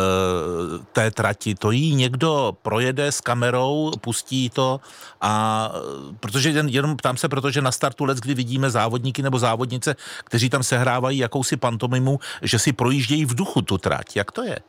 té 0.93 1.11
trati? 1.11 1.55
To 1.55 1.71
jí 1.71 1.95
někdo 1.95 2.57
projede 2.61 3.11
s 3.11 3.21
kamerou, 3.21 3.91
pustí 4.01 4.49
to 4.49 4.79
a 5.21 5.71
protože 6.19 6.49
jen, 6.49 6.69
jenom 6.69 6.97
ptám 6.97 7.17
se, 7.17 7.29
protože 7.29 7.61
na 7.61 7.71
startu 7.71 8.05
let, 8.05 8.17
kdy 8.17 8.33
vidíme 8.33 8.69
závodníky 8.69 9.21
nebo 9.21 9.39
závodnice, 9.39 9.95
kteří 10.23 10.49
tam 10.49 10.63
sehrávají 10.63 11.17
jakousi 11.17 11.57
pantomimu, 11.57 12.19
že 12.41 12.59
si 12.59 12.73
projíždějí 12.73 13.25
v 13.25 13.35
duchu 13.35 13.61
tu 13.61 13.77
trať. 13.77 14.15
Jak 14.15 14.31
to 14.31 14.43
je? 14.43 14.59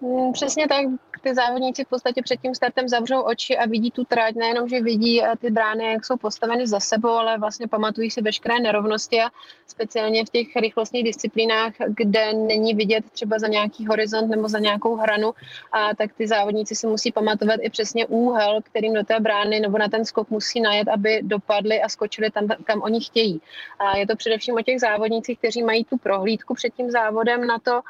Mm, 0.00 0.32
přesně 0.32 0.68
tak, 0.68 0.86
ty 1.22 1.34
závodníci 1.34 1.84
v 1.84 1.88
podstatě 1.88 2.22
před 2.22 2.40
tím 2.40 2.54
startem 2.54 2.88
zavřou 2.88 3.20
oči 3.20 3.56
a 3.56 3.66
vidí 3.66 3.90
tu 3.90 4.04
trať, 4.04 4.34
nejenom, 4.34 4.68
že 4.68 4.82
vidí 4.82 5.22
ty 5.40 5.50
brány, 5.50 5.92
jak 5.92 6.04
jsou 6.06 6.16
postaveny 6.16 6.66
za 6.66 6.80
sebou, 6.80 7.08
ale 7.08 7.38
vlastně 7.38 7.68
pamatují 7.68 8.10
si 8.10 8.22
veškeré 8.22 8.60
nerovnosti 8.60 9.22
a 9.22 9.30
speciálně 9.66 10.24
v 10.24 10.30
těch 10.30 10.56
rychlostních 10.56 11.04
disciplínách, 11.04 11.72
kde 11.88 12.32
není 12.32 12.74
vidět 12.74 13.04
třeba 13.10 13.38
za 13.38 13.46
nějaký 13.46 13.86
horizont 13.86 14.28
nebo 14.28 14.48
za 14.48 14.58
nějakou 14.58 14.96
hranu, 14.96 15.32
a 15.72 15.94
tak 15.94 16.12
ty 16.12 16.26
závodníci 16.26 16.74
si 16.74 16.86
musí 16.86 17.12
pamatovat 17.12 17.60
i 17.62 17.70
přesně 17.70 18.06
úhel, 18.06 18.60
kterým 18.62 18.94
do 18.94 19.04
té 19.04 19.20
brány 19.20 19.60
nebo 19.60 19.78
na 19.78 19.88
ten 19.88 20.04
skok 20.04 20.30
musí 20.30 20.60
najet, 20.60 20.88
aby 20.88 21.20
dopadli 21.22 21.82
a 21.82 21.88
skočili 21.88 22.30
tam, 22.30 22.46
kam 22.64 22.82
oni 22.82 23.00
chtějí. 23.00 23.40
A 23.78 23.96
je 23.96 24.06
to 24.06 24.16
především 24.16 24.54
o 24.54 24.62
těch 24.62 24.80
závodnících, 24.80 25.38
kteří 25.38 25.62
mají 25.62 25.84
tu 25.84 25.96
prohlídku 25.96 26.54
před 26.54 26.74
tím 26.74 26.90
závodem 26.90 27.46
na 27.46 27.58
to, 27.58 27.80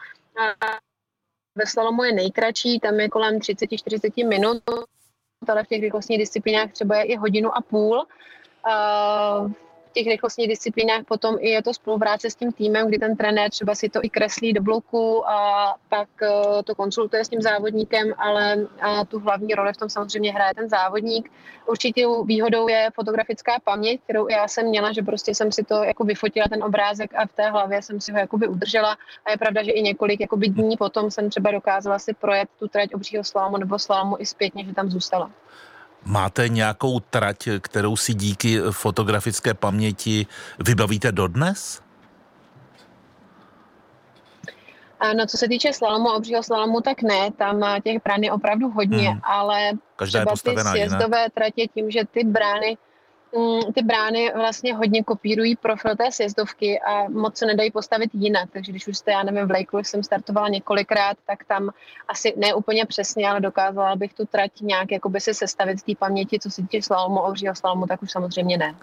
ve 1.56 1.66
slalomu 1.66 2.04
je 2.04 2.12
nejkratší, 2.12 2.80
tam 2.80 3.00
je 3.00 3.08
kolem 3.08 3.38
30-40 3.38 4.28
minut, 4.28 4.62
ale 5.48 5.64
v 5.64 5.66
těch 5.66 5.80
rychlostních 5.80 6.18
disciplínách 6.18 6.72
třeba 6.72 6.96
je 6.96 7.04
i 7.04 7.16
hodinu 7.16 7.56
a 7.56 7.60
půl. 7.60 8.06
Uh, 8.66 9.52
těch 9.96 10.06
rychlostních 10.06 10.48
disciplínách 10.48 11.04
potom 11.04 11.36
i 11.40 11.48
je 11.50 11.62
to 11.62 11.74
spolupráce 11.74 12.30
s 12.30 12.36
tím 12.36 12.52
týmem, 12.52 12.88
kdy 12.88 12.98
ten 12.98 13.16
trenér 13.16 13.50
třeba 13.50 13.74
si 13.74 13.88
to 13.88 14.00
i 14.02 14.10
kreslí 14.10 14.52
do 14.52 14.62
bloku 14.62 15.28
a 15.28 15.74
pak 15.88 16.08
eh, 16.22 16.62
to 16.64 16.74
konsultuje 16.74 17.24
s 17.24 17.28
tím 17.28 17.42
závodníkem, 17.42 18.12
ale 18.18 18.66
tu 19.08 19.20
hlavní 19.20 19.54
roli 19.54 19.72
v 19.72 19.76
tom 19.76 19.88
samozřejmě 19.88 20.32
hraje 20.32 20.54
ten 20.54 20.68
závodník. 20.68 21.32
Určitě 21.66 22.06
výhodou 22.24 22.68
je 22.68 22.90
fotografická 22.94 23.52
paměť, 23.64 24.00
kterou 24.04 24.28
já 24.28 24.48
jsem 24.48 24.66
měla, 24.66 24.92
že 24.92 25.02
prostě 25.02 25.34
jsem 25.34 25.52
si 25.52 25.64
to 25.64 25.82
jako 25.84 26.04
vyfotila 26.04 26.46
ten 26.50 26.64
obrázek 26.64 27.14
a 27.14 27.26
v 27.26 27.32
té 27.32 27.50
hlavě 27.50 27.82
jsem 27.82 28.00
si 28.00 28.12
ho 28.12 28.18
jakoby 28.18 28.48
udržela 28.48 28.96
a 29.24 29.30
je 29.30 29.36
pravda, 29.36 29.62
že 29.62 29.70
i 29.70 29.82
několik 29.82 30.20
jakoby 30.20 30.48
dní 30.48 30.76
potom 30.76 31.10
jsem 31.10 31.30
třeba 31.30 31.50
dokázala 31.50 31.98
si 31.98 32.14
projet 32.14 32.48
tu 32.58 32.68
trať 32.68 32.94
obřího 32.94 33.24
slámu 33.24 33.56
nebo 33.56 33.78
slámu 33.78 34.16
i 34.18 34.26
zpětně, 34.26 34.64
že 34.64 34.74
tam 34.74 34.90
zůstala. 34.90 35.30
Máte 36.06 36.48
nějakou 36.48 37.00
trať, 37.00 37.48
kterou 37.60 37.96
si 37.96 38.14
díky 38.14 38.60
fotografické 38.70 39.54
paměti 39.54 40.26
vybavíte 40.66 41.12
dodnes? 41.12 41.82
No, 45.18 45.26
co 45.26 45.36
se 45.36 45.48
týče 45.48 45.72
slalomu, 45.72 46.08
obřího 46.08 46.42
slalomu, 46.42 46.80
tak 46.80 47.02
ne, 47.02 47.30
tam 47.30 47.82
těch 47.84 48.02
brán 48.04 48.22
je 48.22 48.32
opravdu 48.32 48.70
hodně, 48.70 49.10
hmm. 49.10 49.20
ale 49.22 49.70
Každá 49.96 50.24
třeba 50.24 50.54
ty 50.54 50.70
sjezdové 50.70 51.18
jinak. 51.18 51.32
tratě 51.34 51.66
tím, 51.74 51.90
že 51.90 52.00
ty 52.10 52.24
brány 52.24 52.78
ty 53.74 53.82
brány 53.82 54.32
vlastně 54.36 54.74
hodně 54.74 55.04
kopírují 55.04 55.56
profil 55.56 55.96
té 55.96 56.12
sjezdovky 56.12 56.80
a 56.80 57.08
moc 57.08 57.36
se 57.36 57.46
nedají 57.46 57.70
postavit 57.70 58.10
jinak. 58.14 58.48
Takže 58.52 58.72
když 58.72 58.88
už 58.88 58.98
jste, 58.98 59.10
já 59.10 59.22
nevím, 59.22 59.46
v 59.46 59.50
Lakeu 59.50 59.78
jsem 59.78 60.02
startovala 60.02 60.48
několikrát, 60.48 61.16
tak 61.26 61.44
tam 61.44 61.70
asi 62.08 62.34
ne 62.36 62.54
úplně 62.54 62.86
přesně, 62.86 63.28
ale 63.28 63.40
dokázala 63.40 63.96
bych 63.96 64.14
tu 64.14 64.24
trať 64.26 64.50
nějak 64.60 64.92
jakoby 64.92 65.20
se 65.20 65.34
sestavit 65.34 65.78
z 65.78 65.82
té 65.82 65.92
paměti, 65.98 66.38
co 66.38 66.50
se 66.50 66.62
týče 66.62 66.82
slalomu, 66.82 67.18
ovřího 67.20 67.54
slalomu, 67.54 67.86
tak 67.86 68.02
už 68.02 68.10
samozřejmě 68.10 68.58
ne. 68.58 68.74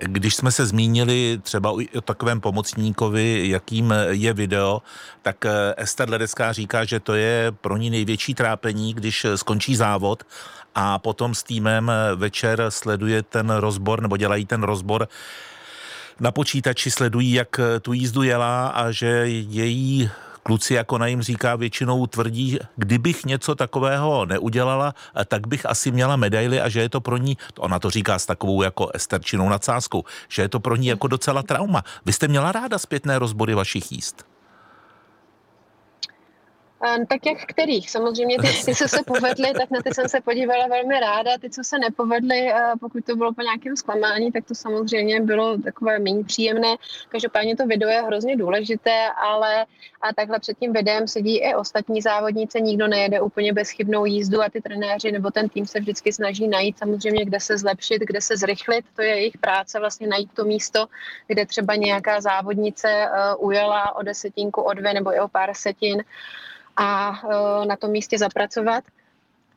Když 0.00 0.34
jsme 0.34 0.52
se 0.52 0.66
zmínili 0.66 1.38
třeba 1.42 1.70
o 1.70 2.00
takovém 2.04 2.40
pomocníkovi, 2.40 3.48
jakým 3.48 3.94
je 4.08 4.32
video, 4.32 4.82
tak 5.22 5.44
eh, 5.44 5.74
Ester 5.76 6.10
Ledecká 6.10 6.52
říká, 6.52 6.84
že 6.84 7.00
to 7.00 7.14
je 7.14 7.52
pro 7.60 7.76
ní 7.76 7.90
největší 7.90 8.34
trápení, 8.34 8.94
když 8.94 9.26
skončí 9.34 9.76
závod 9.76 10.24
a 10.78 10.98
potom 10.98 11.34
s 11.34 11.42
týmem 11.42 11.90
eh, 11.90 12.14
večer 12.14 12.62
sleduje 12.68 13.22
ten 13.22 13.50
rozbor 13.50 14.02
nebo 14.02 14.16
dělají 14.16 14.46
ten 14.46 14.62
rozbor 14.62 15.08
na 16.20 16.30
počítači 16.30 16.90
sledují, 16.90 17.32
jak 17.32 17.58
eh, 17.58 17.80
tu 17.80 17.92
jízdu 17.92 18.22
jela 18.22 18.68
a 18.68 18.90
že 18.90 19.06
její 19.26 20.10
kluci, 20.42 20.74
jako 20.74 20.94
ona 20.94 21.06
jim 21.06 21.22
říká, 21.22 21.56
většinou 21.56 22.06
tvrdí, 22.06 22.58
kdybych 22.76 23.24
něco 23.24 23.54
takového 23.54 24.26
neudělala, 24.26 24.94
eh, 24.94 25.24
tak 25.24 25.46
bych 25.46 25.66
asi 25.66 25.90
měla 25.90 26.16
medaily 26.16 26.60
a 26.60 26.68
že 26.68 26.80
je 26.80 26.88
to 26.88 27.00
pro 27.00 27.16
ní, 27.16 27.36
ona 27.58 27.78
to 27.78 27.90
říká 27.90 28.18
s 28.18 28.26
takovou 28.26 28.62
jako 28.62 28.90
esterčinou 28.94 29.48
nadsázkou, 29.48 30.04
že 30.28 30.42
je 30.42 30.48
to 30.48 30.60
pro 30.60 30.76
ní 30.76 30.86
jako 30.86 31.08
docela 31.08 31.42
trauma. 31.42 31.82
Vy 32.06 32.12
jste 32.12 32.28
měla 32.28 32.52
ráda 32.52 32.78
zpětné 32.78 33.18
rozbory 33.18 33.54
vašich 33.54 33.92
jíst? 33.92 34.27
Tak 37.08 37.26
jak 37.26 37.38
kterých? 37.46 37.90
Samozřejmě 37.90 38.36
ty, 38.38 38.48
ty, 38.64 38.74
co 38.74 38.88
se 38.88 38.98
povedly, 39.06 39.52
tak 39.52 39.70
na 39.70 39.82
ty 39.82 39.94
jsem 39.94 40.08
se 40.08 40.20
podívala 40.20 40.66
velmi 40.66 41.00
ráda. 41.00 41.38
Ty, 41.38 41.50
co 41.50 41.64
se 41.64 41.78
nepovedly, 41.78 42.52
pokud 42.80 43.04
to 43.04 43.16
bylo 43.16 43.32
po 43.32 43.42
nějakém 43.42 43.76
zklamání, 43.76 44.32
tak 44.32 44.44
to 44.44 44.54
samozřejmě 44.54 45.20
bylo 45.20 45.58
takové 45.58 45.98
méně 45.98 46.24
příjemné. 46.24 46.76
Každopádně 47.08 47.56
to 47.56 47.66
video 47.66 47.88
je 47.88 48.02
hrozně 48.02 48.36
důležité, 48.36 49.08
ale 49.16 49.66
a 50.00 50.12
takhle 50.14 50.38
před 50.38 50.58
tím 50.58 50.72
videem 50.72 51.08
sedí 51.08 51.38
i 51.38 51.54
ostatní 51.54 52.02
závodníci. 52.02 52.62
Nikdo 52.62 52.88
nejede 52.88 53.20
úplně 53.20 53.52
bezchybnou 53.52 54.04
jízdu 54.04 54.42
a 54.42 54.48
ty 54.48 54.60
trenéři 54.60 55.12
nebo 55.12 55.30
ten 55.30 55.48
tým 55.48 55.66
se 55.66 55.80
vždycky 55.80 56.12
snaží 56.12 56.48
najít 56.48 56.78
samozřejmě, 56.78 57.24
kde 57.24 57.40
se 57.40 57.58
zlepšit, 57.58 58.02
kde 58.02 58.20
se 58.20 58.36
zrychlit. 58.36 58.84
To 58.96 59.02
je 59.02 59.08
jejich 59.08 59.38
práce 59.38 59.80
vlastně 59.80 60.06
najít 60.06 60.30
to 60.34 60.44
místo, 60.44 60.86
kde 61.26 61.46
třeba 61.46 61.74
nějaká 61.74 62.20
závodnice 62.20 63.08
ujela 63.38 63.96
o 63.96 64.02
desetinku, 64.02 64.60
o 64.60 64.72
dvě 64.72 64.94
nebo 64.94 65.14
i 65.14 65.20
o 65.20 65.28
pár 65.28 65.54
setin 65.54 66.04
a 66.78 67.20
e, 67.62 67.66
na 67.66 67.76
tom 67.76 67.90
místě 67.90 68.18
zapracovat. 68.18 68.84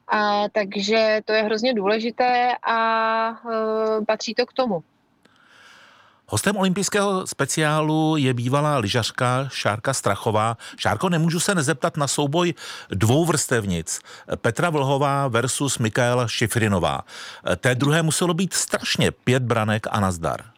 A, 0.07 0.49
takže 0.49 1.21
to 1.25 1.33
je 1.33 1.43
hrozně 1.43 1.73
důležité 1.73 2.51
a 2.63 3.29
e, 3.29 4.05
patří 4.05 4.33
to 4.33 4.45
k 4.45 4.53
tomu. 4.53 4.83
Hostem 6.27 6.57
olympijského 6.57 7.27
speciálu 7.27 8.17
je 8.17 8.33
bývalá 8.33 8.77
lyžařka 8.77 9.47
Šárka 9.51 9.93
Strachová. 9.93 10.57
Šárko, 10.77 11.09
nemůžu 11.09 11.39
se 11.39 11.55
nezeptat 11.55 11.97
na 11.97 12.07
souboj 12.07 12.53
dvou 12.89 13.25
vrstevnic. 13.25 13.99
Petra 14.35 14.69
Vlhová 14.69 15.27
versus 15.27 15.77
Mikaela 15.77 16.27
Šifrinová. 16.27 17.01
Té 17.57 17.75
druhé 17.75 18.01
muselo 18.01 18.33
být 18.33 18.53
strašně 18.53 19.11
pět 19.11 19.43
branek 19.43 19.87
a 19.91 19.99
nazdar. 19.99 20.50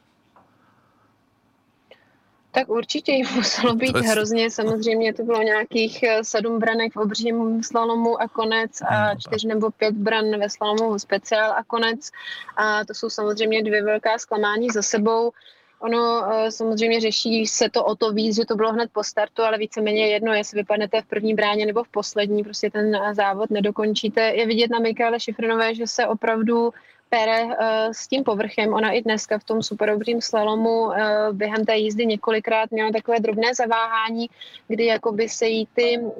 Tak 2.54 2.70
určitě 2.70 3.12
jim 3.12 3.28
muselo 3.36 3.76
být 3.82 3.96
je... 3.96 4.10
hrozně. 4.10 4.52
Samozřejmě 4.52 5.14
to 5.14 5.24
bylo 5.24 5.42
nějakých 5.42 6.04
eh, 6.04 6.24
sedm 6.24 6.60
branek 6.60 6.94
v 6.94 6.98
obřím 6.98 7.64
slalomu 7.64 8.22
a 8.22 8.28
konec 8.28 8.82
a 8.82 9.14
no, 9.14 9.20
čtyř 9.20 9.44
nebo 9.44 9.72
pět 9.72 9.96
bran 9.96 10.40
ve 10.40 10.50
slalomu 10.50 11.00
speciál 11.00 11.52
a 11.52 11.64
konec. 11.64 12.12
A 12.58 12.86
to 12.86 12.94
jsou 12.94 13.10
samozřejmě 13.10 13.64
dvě 13.64 13.84
velká 13.84 14.18
zklamání 14.18 14.70
za 14.70 14.82
sebou. 14.82 15.32
Ono 15.80 16.34
eh, 16.34 16.52
samozřejmě 16.52 17.02
řeší 17.02 17.48
se 17.48 17.70
to 17.70 17.86
o 17.86 17.96
to 17.96 18.12
víc, 18.14 18.36
že 18.36 18.46
to 18.46 18.56
bylo 18.56 18.74
hned 18.74 18.90
po 18.94 19.04
startu, 19.04 19.42
ale 19.42 19.58
víceméně 19.58 20.08
jedno, 20.08 20.34
jestli 20.34 20.62
vypadnete 20.62 21.02
v 21.02 21.06
první 21.06 21.34
bráně 21.34 21.66
nebo 21.66 21.84
v 21.84 21.88
poslední, 21.90 22.44
prostě 22.44 22.70
ten 22.70 22.96
eh, 22.96 23.16
závod 23.16 23.50
nedokončíte. 23.50 24.22
Je 24.22 24.46
vidět 24.48 24.72
na 24.72 24.80
Mikále 24.80 25.20
Šifrinové, 25.20 25.76
že 25.76 25.88
se 25.88 26.08
opravdu 26.08 26.74
pere 27.14 27.44
uh, 27.44 27.54
s 27.92 28.08
tím 28.08 28.24
povrchem. 28.24 28.74
Ona 28.74 28.92
i 28.92 29.02
dneska 29.02 29.38
v 29.38 29.44
tom 29.44 29.62
superobrým 29.62 30.22
slalomu 30.22 30.90
uh, 30.90 30.96
během 31.32 31.66
té 31.66 31.76
jízdy 31.78 32.06
několikrát 32.06 32.72
měla 32.72 32.92
takové 32.92 33.20
drobné 33.20 33.54
zaváhání, 33.54 34.30
kdy 34.68 34.86
jakoby 34.86 35.30
se 35.30 35.46
jí 35.46 35.68
ty 35.74 35.98
uh, 35.98 36.18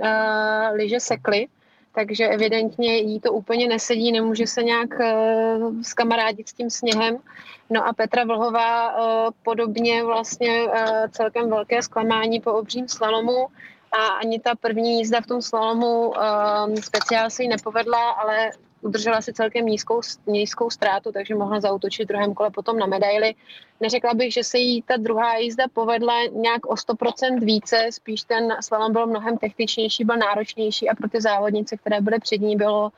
lyže 0.74 1.00
sekly 1.00 1.48
takže 1.96 2.28
evidentně 2.28 2.98
jí 2.98 3.20
to 3.20 3.34
úplně 3.34 3.68
nesedí, 3.68 4.12
nemůže 4.12 4.48
se 4.48 4.64
nějak 4.64 4.90
skamarádit 5.82 6.50
s 6.50 6.54
tím 6.54 6.70
sněhem. 6.70 7.18
No 7.70 7.88
a 7.88 7.94
Petra 7.94 8.24
Vlhová 8.26 8.96
podobně 9.46 10.04
vlastně 10.04 10.66
celkem 11.12 11.50
velké 11.50 11.82
zklamání 11.82 12.42
po 12.42 12.54
obřím 12.54 12.88
slalomu 12.88 13.48
a 13.92 14.18
ani 14.26 14.40
ta 14.40 14.58
první 14.58 14.98
jízda 14.98 15.22
v 15.22 15.28
tom 15.28 15.42
slalomu 15.42 16.14
speciál 16.82 17.30
se 17.30 17.44
jí 17.44 17.50
nepovedla, 17.50 18.10
ale 18.10 18.52
udržela 18.84 19.22
si 19.22 19.34
celkem 19.34 19.66
nízkou, 19.66 20.02
nízkou 20.28 20.70
ztrátu, 20.70 21.12
takže 21.12 21.36
mohla 21.36 21.60
zautočit 21.60 22.06
v 22.06 22.08
druhém 22.08 22.34
kole 22.34 22.50
potom 22.50 22.78
na 22.78 22.86
medaily. 22.86 23.36
Neřekla 23.80 24.14
bych, 24.14 24.34
že 24.34 24.44
se 24.44 24.58
jí 24.58 24.82
ta 24.82 24.98
druhá 24.98 25.38
jízda 25.38 25.64
povedla 25.74 26.14
nějak 26.32 26.66
o 26.66 26.74
100% 26.74 27.40
více, 27.40 27.88
spíš 27.90 28.22
ten 28.22 28.56
slalom 28.62 28.92
byl 28.92 29.08
mnohem 29.08 29.38
techničnější, 29.38 30.06
byl 30.06 30.18
náročnější 30.18 30.90
a 30.90 30.96
pro 30.96 31.10
ty 31.10 31.22
závodnice, 31.22 31.78
které 31.78 32.02
byly 32.02 32.20
před 32.20 32.42
ní, 32.42 32.56
bylo 32.56 32.92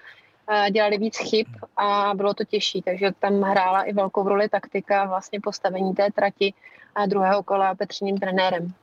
eh, 0.50 0.72
dělali 0.72 0.98
víc 0.98 1.18
chyb 1.18 1.48
a 1.77 2.12
bylo 2.15 2.34
to 2.34 2.44
těžší, 2.44 2.82
takže 2.82 3.12
tam 3.20 3.42
hrála 3.42 3.82
i 3.82 3.94
velkou 3.94 4.24
roli 4.30 4.50
taktika 4.50 5.06
vlastně 5.06 5.39
postavení 5.39 5.94
té 5.94 6.12
trati 6.12 6.54
a 6.96 7.06
druhého 7.06 7.44
kola 7.44 7.75
Petřiným 7.75 8.18
trenérem. 8.18 8.74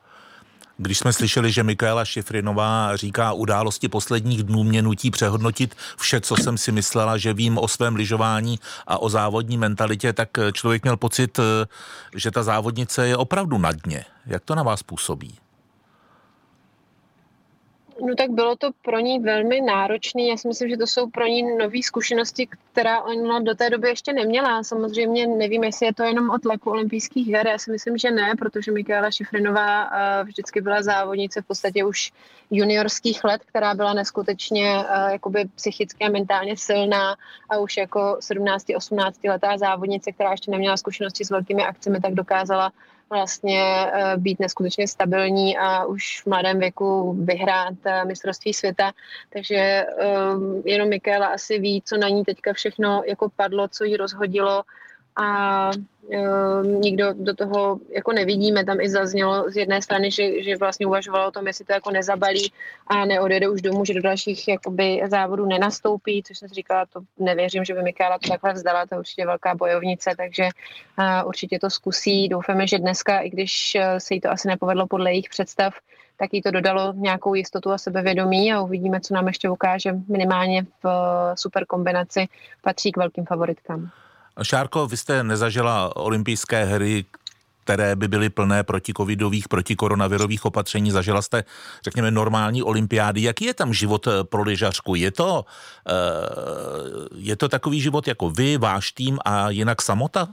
Když 0.83 0.99
jsme 0.99 1.13
slyšeli, 1.13 1.53
že 1.53 1.63
Mikaela 1.63 2.05
Šifrinová 2.05 2.97
říká 2.97 3.33
události 3.33 3.89
posledních 3.89 4.43
dnů 4.43 4.65
mě 4.65 4.83
nutí 4.83 5.11
přehodnotit 5.11 5.75
vše, 5.97 6.21
co 6.21 6.37
jsem 6.37 6.59
si 6.59 6.73
myslela, 6.73 7.17
že 7.19 7.35
vím 7.35 7.59
o 7.59 7.69
svém 7.69 7.97
lyžování 7.97 8.59
a 8.87 8.99
o 8.99 9.09
závodní 9.09 9.59
mentalitě, 9.59 10.13
tak 10.13 10.29
člověk 10.53 10.83
měl 10.83 10.97
pocit, 10.97 11.41
že 12.17 12.31
ta 12.31 12.43
závodnice 12.43 13.09
je 13.09 13.17
opravdu 13.17 13.59
na 13.59 13.73
dně. 13.73 14.05
Jak 14.27 14.45
to 14.45 14.55
na 14.55 14.63
vás 14.63 14.83
působí? 14.83 15.39
No 18.05 18.15
tak 18.15 18.31
bylo 18.31 18.57
to 18.57 18.71
pro 18.83 19.01
ní 19.01 19.19
velmi 19.21 19.61
náročné. 19.61 20.23
Já 20.23 20.37
si 20.37 20.49
myslím, 20.49 20.69
že 20.69 20.77
to 20.77 20.87
jsou 20.87 21.11
pro 21.11 21.27
ní 21.27 21.57
nové 21.57 21.83
zkušenosti, 21.83 22.49
která 22.73 23.03
ona 23.03 23.41
do 23.41 23.55
té 23.55 23.71
doby 23.71 23.89
ještě 23.89 24.13
neměla. 24.13 24.63
Samozřejmě 24.63 25.27
nevím, 25.27 25.65
jestli 25.65 25.87
je 25.87 25.95
to 25.95 26.03
jenom 26.03 26.31
o 26.31 26.39
tlaku 26.39 26.71
olympijských 26.71 27.29
her. 27.29 27.47
Já 27.47 27.59
si 27.59 27.71
myslím, 27.71 27.99
že 27.99 28.11
ne, 28.11 28.33
protože 28.39 28.73
Michaela 28.73 29.11
Šifrinová 29.11 29.85
eh, 29.85 30.25
vždycky 30.25 30.61
byla 30.61 30.83
závodnice 30.83 31.43
v 31.43 31.47
podstatě 31.47 31.85
už 31.85 32.13
juniorských 32.51 33.25
let, 33.25 33.43
která 33.47 33.75
byla 33.75 33.93
neskutečně 33.93 34.85
eh, 34.89 35.13
jakoby 35.13 35.45
psychicky 35.55 36.05
a 36.05 36.11
mentálně 36.11 36.57
silná 36.57 37.17
a 37.51 37.59
už 37.59 37.77
jako 37.77 38.17
17-18 38.21 39.31
letá 39.31 39.59
závodnice, 39.59 40.13
která 40.13 40.31
ještě 40.31 40.51
neměla 40.51 40.77
zkušenosti 40.77 41.25
s 41.25 41.31
velkými 41.31 41.63
akcemi, 41.63 42.01
tak 42.01 42.15
dokázala 42.15 42.73
vlastně 43.13 43.61
eh, 43.93 44.17
být 44.17 44.41
neskutečně 44.41 44.89
stabilní 44.89 45.59
a 45.59 45.85
už 45.85 46.23
v 46.23 46.27
mladém 46.27 46.59
věku 46.59 47.13
vyhrát 47.13 47.75
eh, 47.85 48.05
mistrovství 48.05 48.55
světa. 48.55 48.93
Takže 49.31 49.57
eh, 49.57 49.87
jenom 50.65 50.89
Michaela 50.89 51.27
asi 51.27 51.59
ví, 51.59 51.83
co 51.85 51.97
na 51.97 52.09
ní 52.09 52.25
teďka 52.25 52.53
všechno 52.53 53.03
jako 53.07 53.29
padlo, 53.37 53.69
co 53.69 53.85
jí 53.85 53.97
rozhodilo 53.97 54.63
a 55.17 55.71
e, 56.13 56.67
nikdo 56.67 57.13
do 57.13 57.35
toho 57.35 57.81
jako 57.89 58.13
nevidíme. 58.13 58.65
Tam 58.65 58.81
i 58.81 58.89
zaznělo 58.89 59.51
z 59.51 59.57
jedné 59.57 59.83
strany, 59.83 60.11
že, 60.11 60.43
že 60.43 60.57
vlastně 60.57 60.87
uvažovalo 60.87 61.29
o 61.29 61.31
tom, 61.31 61.47
jestli 61.47 61.65
to 61.65 61.73
jako 61.73 61.91
nezabalí 61.91 62.53
a 62.87 63.05
neodjede 63.05 63.49
už 63.49 63.63
domů, 63.63 63.85
že 63.85 63.95
do 63.95 64.03
dalších 64.03 64.49
jakoby 64.49 65.03
závodů 65.11 65.47
nenastoupí, 65.47 66.23
což 66.23 66.39
jsem 66.39 66.49
si 66.49 66.55
říkala, 66.55 66.87
to 66.87 67.01
nevěřím, 67.19 67.65
že 67.65 67.75
by 67.75 67.83
Mikála 67.83 68.19
to 68.19 68.29
takhle 68.29 68.53
vzdala, 68.53 68.87
to 68.87 68.95
je 68.95 68.99
určitě 68.99 69.27
velká 69.27 69.55
bojovnice, 69.55 70.11
takže 70.17 70.49
a, 70.97 71.25
určitě 71.25 71.59
to 71.59 71.71
zkusí. 71.71 72.29
Doufáme, 72.29 72.67
že 72.67 72.79
dneska, 72.79 73.21
i 73.21 73.31
když 73.31 73.75
e, 73.75 74.01
se 74.01 74.15
jí 74.15 74.21
to 74.21 74.31
asi 74.31 74.49
nepovedlo 74.49 74.87
podle 74.87 75.11
jejich 75.11 75.29
představ, 75.29 75.75
tak 76.17 76.35
jí 76.35 76.43
to 76.43 76.51
dodalo 76.51 76.93
nějakou 76.97 77.35
jistotu 77.35 77.71
a 77.71 77.79
sebevědomí 77.79 78.53
a 78.53 78.61
uvidíme, 78.61 79.01
co 79.01 79.15
nám 79.15 79.27
ještě 79.27 79.51
ukáže. 79.51 79.93
Minimálně 80.09 80.63
v 80.83 80.87
e, 80.87 81.37
super 81.37 81.67
kombinaci 81.67 82.27
patří 82.63 82.93
k 82.93 82.97
velkým 82.97 83.25
favoritkám. 83.25 83.91
Šárko, 84.45 84.87
vy 84.87 84.97
jste 84.97 85.25
nezažila 85.25 85.97
olympijské 85.97 86.65
hry, 86.65 87.05
které 87.65 87.97
by 87.97 88.09
byly 88.09 88.31
plné 88.31 88.63
protikovidových, 88.63 89.49
protikoronavirových 89.49 90.45
opatření. 90.45 90.91
Zažila 90.91 91.23
jste, 91.23 91.45
řekněme, 91.85 92.11
normální 92.11 92.63
olympiády. 92.63 93.23
Jaký 93.23 93.45
je 93.45 93.55
tam 93.55 93.75
život 93.75 94.07
eh, 94.07 94.25
pro 94.25 94.43
lyžařku? 94.43 94.95
Je 94.95 95.11
to, 95.11 95.45
eh, 95.89 95.93
je 97.17 97.37
to 97.37 97.49
takový 97.49 97.81
život 97.81 98.09
jako 98.09 98.31
vy, 98.31 98.59
váš 98.59 98.93
tým 98.93 99.19
a 99.25 99.51
jinak 99.51 99.83
samota? 99.83 100.29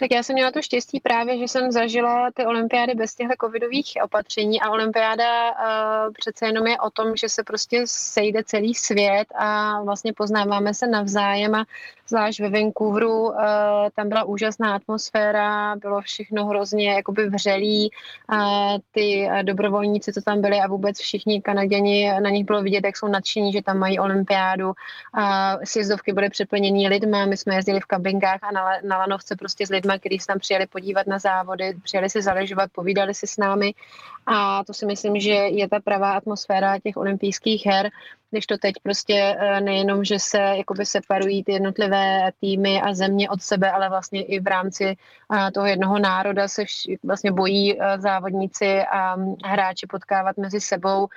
Tak 0.00 0.10
já 0.10 0.22
jsem 0.22 0.34
měla 0.34 0.50
to 0.50 0.62
štěstí 0.62 1.00
právě, 1.00 1.38
že 1.38 1.44
jsem 1.44 1.72
zažila 1.72 2.30
ty 2.34 2.46
olympiády 2.46 2.94
bez 2.94 3.14
těchto 3.14 3.34
covidových 3.40 3.92
opatření 4.04 4.60
a 4.60 4.70
olympiáda 4.70 5.50
uh, 5.50 6.12
přece 6.12 6.46
jenom 6.46 6.66
je 6.66 6.78
o 6.80 6.90
tom, 6.90 7.16
že 7.16 7.28
se 7.28 7.42
prostě 7.42 7.82
sejde 7.86 8.44
celý 8.44 8.74
svět 8.74 9.28
a 9.34 9.82
vlastně 9.82 10.12
poznáváme 10.12 10.74
se 10.74 10.86
navzájem 10.86 11.54
a 11.54 11.64
zvlášť 12.08 12.40
ve 12.40 12.50
Vancouveru, 12.50 13.22
uh, 13.22 13.34
tam 13.94 14.08
byla 14.08 14.24
úžasná 14.24 14.74
atmosféra, 14.74 15.76
bylo 15.76 16.00
všechno 16.00 16.46
hrozně 16.46 16.92
jakoby 16.92 17.30
vřelý, 17.30 17.90
uh, 18.32 18.38
ty 18.90 19.28
dobrovolníci, 19.42 20.12
co 20.12 20.20
tam 20.20 20.40
byli 20.40 20.60
a 20.60 20.68
vůbec 20.68 20.98
všichni 20.98 21.42
Kanaděni, 21.42 22.12
na 22.20 22.30
nich 22.30 22.46
bylo 22.46 22.62
vidět, 22.62 22.84
jak 22.84 22.96
jsou 22.96 23.08
nadšení, 23.08 23.52
že 23.52 23.62
tam 23.62 23.78
mají 23.78 23.98
olympiádu. 23.98 24.72
Sjezdovky 25.64 26.12
byly 26.12 26.30
přeplněný 26.30 26.88
lidmi, 26.88 27.18
my 27.26 27.36
jsme 27.36 27.54
jezdili 27.54 27.80
v 27.80 27.86
kabinkách 27.86 28.40
a 28.42 28.52
na, 28.84 28.98
lanovce 28.98 29.36
prostě 29.36 29.66
s 29.66 29.70
lidmi, 29.70 29.92
kteří 29.98 30.18
se 30.18 30.26
tam 30.26 30.38
přijeli 30.38 30.66
podívat 30.66 31.06
na 31.06 31.18
závody, 31.18 31.74
přijeli 31.82 32.10
si 32.10 32.22
zaležovat, 32.22 32.70
povídali 32.72 33.14
si 33.14 33.26
s 33.26 33.36
námi 33.36 33.74
a 34.26 34.64
to 34.64 34.74
si 34.74 34.86
myslím, 34.86 35.20
že 35.20 35.32
je 35.32 35.68
ta 35.68 35.80
pravá 35.80 36.12
atmosféra 36.12 36.78
těch 36.78 36.96
olympijských 36.96 37.66
her, 37.66 37.90
když 38.30 38.46
to 38.46 38.58
teď 38.58 38.74
prostě 38.82 39.36
eh, 39.38 39.60
nejenom, 39.60 40.04
že 40.04 40.18
se 40.18 40.38
jakoby 40.38 40.86
separují 40.86 41.44
ty 41.44 41.52
jednotlivé 41.52 41.97
týmy 42.40 42.80
a 42.82 42.94
země 42.94 43.30
od 43.30 43.42
sebe, 43.42 43.70
ale 43.70 43.88
vlastně 43.88 44.22
i 44.22 44.40
v 44.40 44.46
rámci 44.46 44.96
toho 45.54 45.66
jednoho 45.66 45.98
národa 45.98 46.48
se 46.48 46.64
vlastně 47.02 47.32
bojí 47.32 47.80
eh, 47.80 48.00
závodníci 48.00 48.82
a 48.82 49.16
hráči 49.44 49.86
potkávat 49.86 50.36
mezi 50.36 50.60
sebou 50.60 51.08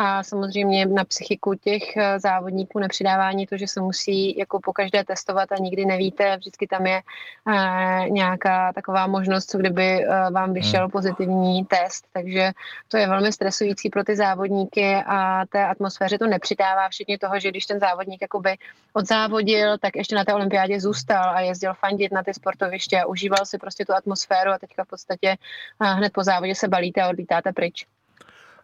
a 0.00 0.22
samozřejmě 0.22 0.86
na 0.86 1.04
psychiku 1.04 1.54
těch 1.54 1.96
eh, 1.96 2.20
závodníků 2.20 2.78
nepřidávání 2.78 3.46
to, 3.46 3.56
že 3.56 3.66
se 3.66 3.80
musí 3.80 4.38
jako 4.38 4.60
po 4.60 4.72
každé 4.72 5.04
testovat 5.04 5.52
a 5.52 5.56
nikdy 5.58 5.84
nevíte, 5.84 6.36
vždycky 6.36 6.66
tam 6.66 6.86
je 6.86 7.00
eh, 7.00 8.10
nějaká 8.10 8.72
taková 8.72 9.06
možnost, 9.06 9.50
co 9.50 9.58
kdyby 9.58 10.04
eh, 10.04 10.30
vám 10.30 10.52
vyšel 10.52 10.80
hmm. 10.80 10.90
pozitivní 10.90 11.64
test, 11.64 12.06
takže 12.12 12.50
to 12.88 12.96
je 12.96 13.08
velmi 13.08 13.32
stresující 13.32 13.90
pro 13.90 14.04
ty 14.04 14.16
závodníky 14.16 14.94
a 15.06 15.46
té 15.46 15.66
atmosféře 15.66 16.18
to 16.18 16.26
nepřidává, 16.26 16.88
včetně 16.88 17.18
toho, 17.18 17.40
že 17.40 17.48
když 17.48 17.66
ten 17.66 17.80
závodník 17.80 18.22
jakoby 18.22 18.56
odzávodil, 18.92 19.78
tak 19.78 19.96
ještě 19.96 20.14
na 20.16 20.24
té 20.24 20.34
olympiádě 20.34 20.80
zůstal 20.80 21.30
a 21.30 21.40
jezdil 21.40 21.74
fandit 21.74 22.12
na 22.12 22.22
ty 22.22 22.34
sportoviště 22.34 23.00
a 23.00 23.06
užíval 23.06 23.46
si 23.46 23.58
prostě 23.58 23.84
tu 23.84 23.94
atmosféru 23.94 24.50
a 24.50 24.58
teďka 24.58 24.84
v 24.84 24.88
podstatě 24.88 25.36
hned 25.80 26.12
po 26.12 26.24
závodě 26.24 26.54
se 26.54 26.68
balíte 26.68 27.02
a 27.02 27.08
odlítáte 27.08 27.52
pryč. 27.52 27.86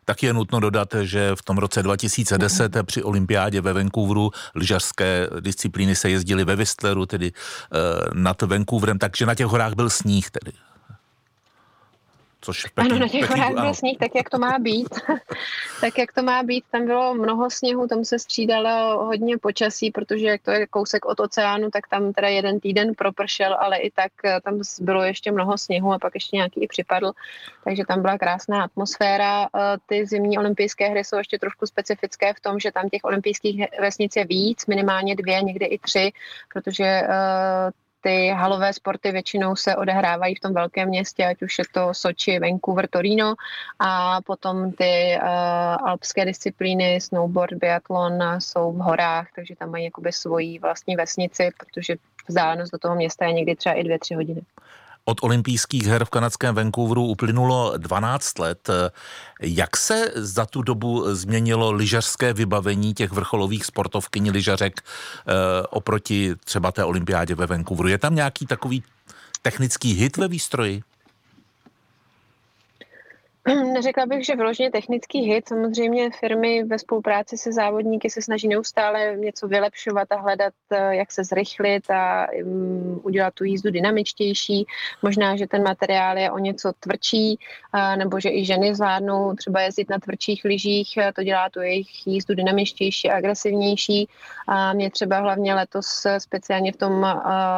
Tak 0.04 0.22
je 0.22 0.32
nutno 0.32 0.60
dodat, 0.60 0.94
že 1.02 1.30
v 1.34 1.42
tom 1.42 1.58
roce 1.58 1.82
2010 1.82 2.76
při 2.82 3.02
olympiádě 3.02 3.60
ve 3.60 3.72
Vancouveru 3.72 4.30
lyžařské 4.54 5.28
disciplíny 5.40 5.96
se 5.96 6.10
jezdily 6.10 6.44
ve 6.44 6.56
Whistleru, 6.56 7.06
tedy 7.06 7.32
uh, 7.32 8.14
nad 8.14 8.42
Vancouverem, 8.42 8.98
takže 8.98 9.26
na 9.26 9.34
těch 9.34 9.46
horách 9.46 9.74
byl 9.74 9.90
sníh 9.90 10.30
tedy. 10.30 10.52
Což 12.44 12.64
Peking, 12.64 12.92
ano, 12.92 13.00
na 13.00 13.08
těch 13.08 13.30
horách 13.30 13.52
byl 13.52 13.74
sníh, 13.74 13.98
tak 13.98 14.14
jak 14.14 14.30
to 14.30 14.38
má 14.38 14.58
být. 14.58 14.88
tak 15.80 15.98
jak 15.98 16.12
to 16.12 16.22
má 16.22 16.42
být, 16.42 16.64
tam 16.70 16.86
bylo 16.86 17.14
mnoho 17.14 17.50
sněhu, 17.50 17.86
tam 17.86 18.04
se 18.04 18.18
střídalo 18.18 19.04
hodně 19.04 19.38
počasí, 19.38 19.90
protože 19.90 20.26
jak 20.26 20.42
to 20.42 20.50
je 20.50 20.66
kousek 20.66 21.04
od 21.04 21.20
oceánu, 21.20 21.70
tak 21.70 21.88
tam 21.88 22.12
teda 22.12 22.28
jeden 22.28 22.60
týden 22.60 22.94
propršel, 22.94 23.56
ale 23.60 23.76
i 23.78 23.90
tak 23.90 24.12
eh, 24.24 24.40
tam 24.40 24.60
bylo 24.80 25.02
ještě 25.02 25.32
mnoho 25.32 25.58
sněhu 25.58 25.92
a 25.92 25.98
pak 25.98 26.14
ještě 26.14 26.36
nějaký 26.36 26.62
i 26.62 26.66
připadl, 26.66 27.12
takže 27.64 27.82
tam 27.88 28.02
byla 28.02 28.18
krásná 28.18 28.64
atmosféra. 28.64 29.44
Eh, 29.44 29.76
ty 29.86 30.06
zimní 30.06 30.38
olympijské 30.38 30.88
hry 30.88 31.04
jsou 31.04 31.16
ještě 31.16 31.38
trošku 31.38 31.66
specifické 31.66 32.34
v 32.34 32.40
tom, 32.40 32.60
že 32.60 32.72
tam 32.72 32.88
těch 32.88 33.04
olympijských 33.04 33.64
vesnic 33.80 34.16
je 34.16 34.24
víc, 34.24 34.66
minimálně 34.66 35.16
dvě, 35.16 35.42
někdy 35.42 35.66
i 35.66 35.78
tři, 35.78 36.12
protože 36.52 36.84
eh, 36.84 37.70
ty 38.04 38.28
halové 38.28 38.72
sporty 38.72 39.12
většinou 39.12 39.56
se 39.56 39.76
odehrávají 39.76 40.34
v 40.34 40.40
tom 40.40 40.54
velkém 40.54 40.88
městě, 40.88 41.26
ať 41.26 41.42
už 41.42 41.58
je 41.58 41.64
to 41.72 41.94
Soči, 41.94 42.38
Vancouver, 42.38 42.88
Torino 42.88 43.34
a 43.78 44.20
potom 44.22 44.72
ty 44.72 45.18
uh, 45.22 45.28
alpské 45.88 46.24
disciplíny, 46.24 47.00
snowboard, 47.00 47.52
biatlon 47.52 48.20
jsou 48.38 48.72
v 48.72 48.76
horách, 48.76 49.28
takže 49.34 49.56
tam 49.56 49.70
mají 49.70 49.84
jakoby 49.84 50.12
svoji 50.12 50.58
vlastní 50.58 50.96
vesnici, 50.96 51.50
protože 51.58 51.96
vzdálenost 52.28 52.72
do 52.72 52.78
toho 52.78 52.94
města 52.94 53.26
je 53.26 53.32
někdy 53.32 53.56
třeba 53.56 53.74
i 53.74 53.84
dvě, 53.84 53.98
tři 53.98 54.14
hodiny. 54.14 54.40
Od 55.04 55.18
olympijských 55.22 55.86
her 55.86 56.04
v 56.04 56.10
kanadském 56.10 56.54
Vancouveru 56.54 57.06
uplynulo 57.06 57.72
12 57.76 58.38
let. 58.38 58.70
Jak 59.40 59.76
se 59.76 60.12
za 60.14 60.46
tu 60.46 60.62
dobu 60.62 61.14
změnilo 61.14 61.72
lyžařské 61.72 62.32
vybavení 62.32 62.94
těch 62.94 63.12
vrcholových 63.12 63.64
sportovkyní 63.64 64.30
lyžařek 64.30 64.80
eh, 64.80 65.66
oproti 65.70 66.34
třeba 66.44 66.72
té 66.72 66.84
olympiádě 66.84 67.34
ve 67.34 67.46
Vancouveru? 67.46 67.88
Je 67.88 67.98
tam 67.98 68.14
nějaký 68.14 68.46
takový 68.46 68.82
technický 69.42 69.92
hit 69.92 70.16
ve 70.16 70.28
výstroji? 70.28 70.82
Neřekla 73.72 74.06
bych, 74.06 74.26
že 74.26 74.36
vyloženě 74.36 74.70
technický 74.70 75.20
hit. 75.20 75.48
Samozřejmě 75.48 76.10
firmy 76.10 76.64
ve 76.64 76.78
spolupráci 76.78 77.38
se 77.38 77.52
závodníky 77.52 78.10
se 78.10 78.22
snaží 78.22 78.48
neustále 78.48 79.16
něco 79.16 79.48
vylepšovat 79.48 80.12
a 80.12 80.20
hledat, 80.20 80.54
eh, 80.70 80.96
jak 80.96 81.12
se 81.12 81.24
zrychlit 81.24 81.90
a 81.90 82.26
um, 82.44 83.00
udělat 83.02 83.34
tu 83.34 83.44
jízdu 83.44 83.70
dynamičtější. 83.70 84.66
Možná, 85.02 85.36
že 85.36 85.46
ten 85.46 85.62
materiál 85.62 86.18
je 86.18 86.30
o 86.30 86.38
něco 86.38 86.72
tvrdší, 86.80 87.38
uh, 87.74 87.96
nebo 87.96 88.20
že 88.20 88.30
i 88.30 88.44
ženy 88.44 88.74
zvládnou 88.74 89.34
třeba 89.34 89.60
jezdit 89.60 89.90
na 89.90 89.98
tvrdších 89.98 90.44
lyžích, 90.44 90.98
to 91.14 91.22
dělá 91.22 91.50
tu 91.50 91.60
jejich 91.60 92.06
jízdu 92.06 92.34
dynamičtější 92.34 93.10
a 93.10 93.16
agresivnější. 93.16 94.08
A 94.48 94.72
mě 94.72 94.90
třeba 94.90 95.18
hlavně 95.18 95.54
letos 95.54 96.06
speciálně 96.18 96.72
v 96.72 96.76
tom 96.76 97.06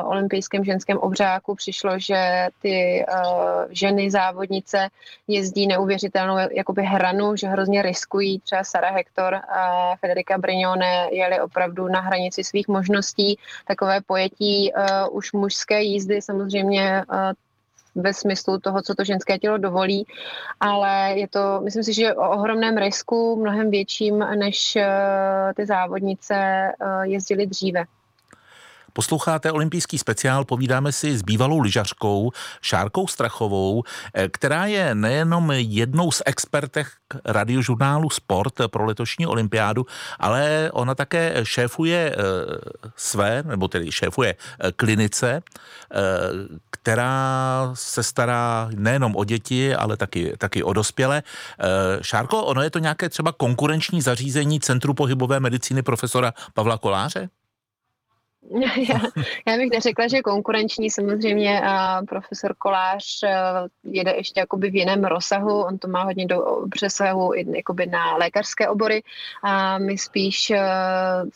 olympijském 0.04 0.64
ženském 0.64 0.98
obřáku 0.98 1.54
přišlo, 1.54 1.98
že 1.98 2.48
ty 2.62 3.04
uh, 3.08 3.64
ženy 3.70 4.10
závodnice 4.10 4.88
jezdí 5.28 5.66
neuvěřitelnou 5.76 6.36
jakoby 6.50 6.82
hranu, 6.82 7.36
že 7.36 7.46
hrozně 7.46 7.82
riskují. 7.82 8.40
Třeba 8.40 8.64
Sara 8.64 8.90
Hector 8.90 9.34
a 9.34 9.96
Federica 9.96 10.38
Brignone 10.38 11.08
jeli 11.12 11.40
opravdu 11.40 11.88
na 11.88 12.00
hranici 12.00 12.44
svých 12.44 12.68
možností. 12.68 13.38
Takové 13.66 14.00
pojetí 14.00 14.72
uh, 14.72 15.16
už 15.16 15.32
mužské 15.32 15.82
jízdy 15.82 16.22
samozřejmě 16.22 17.04
uh, 17.04 17.32
ve 18.02 18.14
smyslu 18.14 18.58
toho, 18.58 18.82
co 18.82 18.94
to 18.94 19.04
ženské 19.04 19.38
tělo 19.38 19.58
dovolí, 19.58 20.06
ale 20.60 21.12
je 21.16 21.28
to, 21.28 21.60
myslím 21.64 21.84
si, 21.84 21.92
že 21.94 22.14
o 22.14 22.30
ohromném 22.30 22.76
risku, 22.76 23.36
mnohem 23.36 23.70
větším, 23.70 24.18
než 24.18 24.76
uh, 24.76 24.82
ty 25.56 25.66
závodnice 25.66 26.36
jezdily 27.02 27.46
dříve. 27.46 27.84
Posloucháte 28.96 29.52
olympijský 29.52 29.98
speciál, 29.98 30.44
povídáme 30.44 30.92
si 30.92 31.18
s 31.18 31.22
bývalou 31.22 31.60
lyžařkou 31.60 32.32
Šárkou 32.62 33.06
Strachovou, 33.06 33.82
eh, 34.14 34.28
která 34.28 34.66
je 34.66 34.94
nejenom 34.94 35.52
jednou 35.54 36.10
z 36.10 36.22
expertek 36.26 36.86
radiožurnálu 37.24 38.10
Sport 38.10 38.54
pro 38.66 38.84
letošní 38.84 39.26
olympiádu, 39.26 39.86
ale 40.18 40.70
ona 40.72 40.94
také 40.94 41.34
šéfuje 41.42 42.12
eh, 42.12 42.20
své, 42.96 43.42
nebo 43.46 43.68
tedy 43.68 43.92
šéfuje 43.92 44.34
eh, 44.34 44.72
klinice, 44.72 45.42
která 46.70 47.70
se 47.74 48.02
stará 48.02 48.68
nejenom 48.74 49.16
o 49.16 49.24
děti, 49.24 49.74
ale 49.74 49.96
taky, 49.96 50.32
taky 50.38 50.62
o 50.62 50.72
dospělé. 50.72 51.22
Šárko, 52.00 52.44
ono 52.44 52.62
je 52.62 52.70
to 52.70 52.78
nějaké 52.78 53.08
třeba 53.08 53.32
konkurenční 53.32 54.02
zařízení 54.02 54.60
Centru 54.60 54.94
pohybové 54.94 55.40
medicíny 55.40 55.82
profesora 55.82 56.32
Pavla 56.54 56.78
Koláře? 56.78 57.28
Já, 58.88 59.00
já 59.46 59.56
bych 59.56 59.70
neřekla, 59.70 60.08
že 60.08 60.22
konkurenční 60.22 60.90
samozřejmě 60.90 61.60
a 61.64 62.02
profesor 62.08 62.54
Kolář 62.58 63.22
eh, 63.24 63.34
jede 63.84 64.12
ještě 64.16 64.40
jakoby 64.40 64.70
v 64.70 64.74
jiném 64.74 65.04
rozsahu, 65.04 65.62
on 65.62 65.78
to 65.78 65.88
má 65.88 66.02
hodně 66.02 66.26
do 66.26 66.66
přesahu 66.70 67.32
jakoby 67.34 67.86
na 67.86 68.16
lékařské 68.16 68.68
obory. 68.68 69.02
A 69.42 69.78
my 69.78 69.98
spíš 69.98 70.50
eh, 70.50 70.60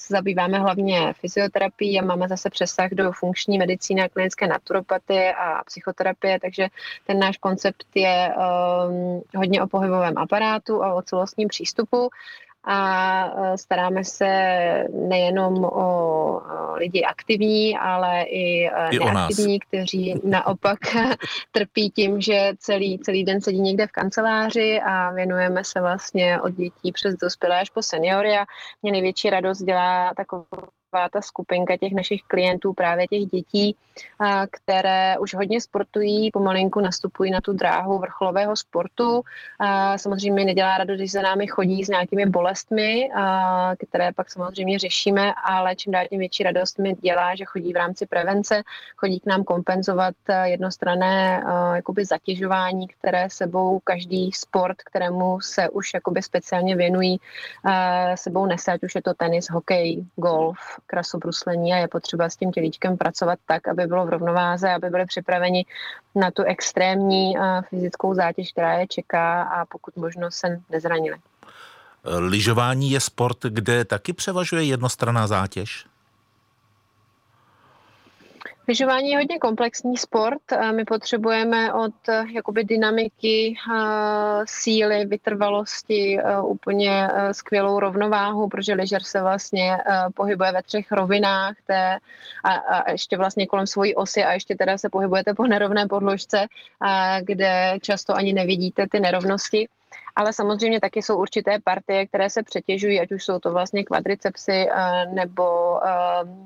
zabýváme 0.09 0.59
hlavně 0.59 1.13
fyzioterapií 1.21 2.01
a 2.01 2.05
máme 2.05 2.29
zase 2.29 2.51
přesah 2.51 2.91
do 2.91 3.13
funkční 3.13 3.59
medicíny 3.59 4.09
klinické 4.13 4.47
naturopatie 4.47 5.35
a 5.35 5.65
psychoterapie, 5.65 6.41
takže 6.41 6.69
ten 7.07 7.19
náš 7.19 7.37
koncept 7.37 7.87
je 7.95 8.35
um, 8.37 9.23
hodně 9.37 9.63
o 9.63 9.67
pohybovém 9.67 10.19
aparátu 10.19 10.85
a 10.85 10.95
o 10.95 11.03
celostním 11.03 11.49
přístupu 11.49 12.11
a 12.65 13.25
e, 13.27 13.59
staráme 13.59 14.05
se 14.05 14.29
nejenom 14.93 15.65
o 15.65 16.43
lidi 16.75 17.05
aktivní, 17.05 17.79
ale 17.79 18.23
i, 18.23 18.67
e, 18.67 18.91
I 18.91 18.99
neaktivní, 18.99 19.61
kteří 19.61 20.21
naopak 20.25 20.79
trpí 21.53 21.91
tím, 21.91 22.21
že 22.21 22.53
celý, 22.59 22.99
celý 22.99 23.25
den 23.25 23.41
sedí 23.41 23.61
někde 23.61 23.87
v 23.87 23.93
kanceláři 23.93 24.81
a 24.85 25.11
věnujeme 25.11 25.65
se 25.65 25.81
vlastně 25.81 26.41
od 26.41 26.51
dětí 26.55 26.93
přes 26.93 27.15
dospělé 27.15 27.61
až 27.61 27.71
po 27.71 27.83
seniory. 27.83 28.39
A 28.39 28.45
mě 28.83 28.93
největší 28.93 29.31
radost 29.31 29.63
dělá 29.63 30.13
takovou 30.17 30.47
taková 30.91 31.09
ta 31.09 31.23
skupinka 31.23 31.77
těch 31.77 31.93
našich 31.93 32.23
klientů, 32.23 32.73
právě 32.73 33.07
těch 33.07 33.27
dětí, 33.27 33.77
které 34.51 35.19
už 35.19 35.35
hodně 35.35 35.61
sportují, 35.61 36.31
pomalinku 36.31 36.81
nastupují 36.81 37.31
na 37.31 37.41
tu 37.41 37.53
dráhu 37.53 37.99
vrcholového 37.99 38.57
sportu. 38.57 39.23
Samozřejmě 39.97 40.45
nedělá 40.45 40.79
radost, 40.79 40.97
když 40.97 41.13
za 41.13 41.23
námi 41.23 41.47
chodí 41.47 41.85
s 41.85 41.89
nějakými 41.89 42.27
bolestmi, 42.27 43.11
které 43.89 44.13
pak 44.13 44.31
samozřejmě 44.31 44.79
řešíme, 44.79 45.33
ale 45.45 45.77
čím 45.77 45.93
dál 45.93 46.05
tím 46.11 46.19
větší 46.19 46.43
radost 46.43 46.79
mi 46.79 46.95
dělá, 46.95 47.35
že 47.35 47.45
chodí 47.45 47.73
v 47.73 47.77
rámci 47.77 48.07
prevence, 48.07 48.63
chodí 48.97 49.21
k 49.21 49.27
nám 49.27 49.45
kompenzovat 49.45 50.15
jednostranné 50.45 51.43
jakoby 51.75 52.05
zatěžování, 52.05 52.89
které 52.89 53.31
sebou 53.31 53.81
každý 53.85 54.33
sport, 54.33 54.77
kterému 54.77 55.41
se 55.41 55.69
už 55.69 55.95
jakoby 55.95 56.23
speciálně 56.23 56.77
věnují, 56.77 57.21
sebou 58.15 58.47
nese, 58.47 58.73
ať 58.73 58.83
už 58.83 58.95
je 58.95 59.03
to 59.03 59.15
tenis, 59.15 59.51
hokej, 59.51 60.05
golf, 60.17 60.59
krasobruslení 60.87 61.73
a 61.73 61.77
je 61.77 61.89
potřeba 61.89 62.29
s 62.29 62.37
tím 62.37 62.53
tělíčkem 62.53 62.97
pracovat 62.97 63.39
tak, 63.47 63.69
aby 63.69 63.87
bylo 63.87 64.07
v 64.07 64.09
rovnováze, 64.09 64.71
aby 64.71 64.91
byli 64.91 65.07
připraveni 65.07 65.67
na 66.15 66.31
tu 66.31 66.43
extrémní 66.43 67.35
fyzickou 67.69 68.15
zátěž, 68.15 68.53
která 68.53 68.73
je 68.73 68.87
čeká 68.87 69.43
a 69.43 69.65
pokud 69.65 69.97
možno 69.97 70.31
se 70.31 70.61
nezranili. 70.71 71.17
Lyžování 72.05 72.91
je 72.91 73.01
sport, 73.01 73.39
kde 73.43 73.85
taky 73.85 74.13
převažuje 74.13 74.65
jednostranná 74.65 75.27
zátěž? 75.27 75.87
Lyžování 78.69 79.11
je 79.11 79.19
hodně 79.19 79.39
komplexní 79.39 79.97
sport. 79.97 80.43
My 80.77 80.85
potřebujeme 80.85 81.75
od 81.75 81.95
jakoby 82.33 82.65
dynamiky, 82.65 83.55
síly, 84.45 85.05
vytrvalosti 85.05 86.19
úplně 86.43 87.09
skvělou 87.33 87.81
rovnováhu, 87.81 88.49
protože 88.49 88.75
lyžer 88.75 89.03
se 89.03 89.21
vlastně 89.21 89.79
pohybuje 90.15 90.53
ve 90.53 90.63
třech 90.63 90.93
rovinách 90.93 91.55
té, 91.67 91.99
a, 92.45 92.53
a 92.55 92.91
ještě 92.91 93.17
vlastně 93.17 93.47
kolem 93.47 93.67
svojí 93.67 93.95
osy 93.95 94.25
a 94.25 94.33
ještě 94.33 94.57
teda 94.57 94.79
se 94.79 94.89
pohybujete 94.89 95.35
po 95.35 95.47
nerovné 95.47 95.87
podložce, 95.87 96.47
kde 97.21 97.79
často 97.81 98.15
ani 98.15 98.33
nevidíte 98.33 98.87
ty 98.91 99.01
nerovnosti 99.01 99.69
ale 100.17 100.33
samozřejmě 100.33 100.81
taky 100.81 101.03
jsou 101.03 101.17
určité 101.17 101.59
partie, 101.65 102.07
které 102.07 102.31
se 102.31 102.43
přetěžují, 102.43 103.01
ať 103.01 103.13
už 103.13 103.25
jsou 103.25 103.39
to 103.39 103.53
vlastně 103.53 103.85
kvadricepsy 103.85 104.69
eh, 104.71 105.07
nebo 105.07 105.81
eh, 105.87 105.91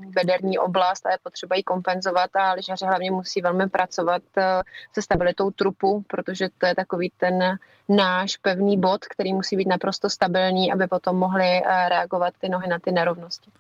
bederní 0.07 0.59
oblast 0.59 1.07
a 1.07 1.11
je 1.11 1.19
potřeba 1.23 1.57
ji 1.57 1.63
kompenzovat 1.63 2.37
a 2.37 2.53
lyžaři 2.53 2.85
hlavně 2.85 3.11
musí 3.11 3.41
velmi 3.41 3.69
pracovat 3.69 4.23
eh, 4.37 4.63
se 4.93 5.03
stabilitou 5.03 5.51
trupu, 5.51 6.05
protože 6.07 6.49
to 6.59 6.67
je 6.67 6.75
takový 6.75 7.13
ten 7.17 7.59
náš 7.89 8.37
pevný 8.37 8.81
bod, 8.81 9.05
který 9.05 9.35
musí 9.35 9.57
být 9.57 9.69
naprosto 9.69 10.11
stabilní, 10.11 10.73
aby 10.73 10.87
potom 10.87 11.17
mohli 11.17 11.61
reagovat 11.89 12.35
ty 12.39 12.49
nohy 12.49 12.69
na 12.69 12.79
ty 12.79 12.93
nerovnosti. 12.93 13.51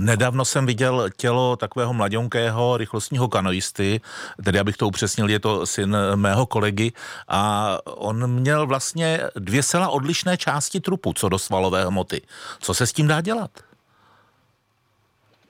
Nedávno 0.00 0.44
jsem 0.44 0.66
viděl 0.66 1.10
tělo 1.16 1.56
takového 1.56 1.94
mladionkého 1.94 2.76
rychlostního 2.76 3.28
kanoisty, 3.28 4.00
tedy 4.44 4.58
abych 4.58 4.76
to 4.76 4.88
upřesnil, 4.88 5.30
je 5.30 5.40
to 5.40 5.66
syn 5.66 5.96
mého 6.14 6.46
kolegy 6.46 6.92
a 7.28 7.78
on 7.84 8.26
měl 8.26 8.66
vlastně 8.66 9.20
dvě 9.34 9.62
sela 9.62 9.88
odlišné 9.88 10.36
části 10.36 10.80
trupu, 10.80 11.12
co 11.12 11.28
do 11.28 11.38
svalové 11.38 11.84
hmoty. 11.84 12.22
Co 12.60 12.74
se 12.74 12.86
s 12.86 12.92
tím 12.92 13.06
dá 13.06 13.20
dělat? 13.20 13.50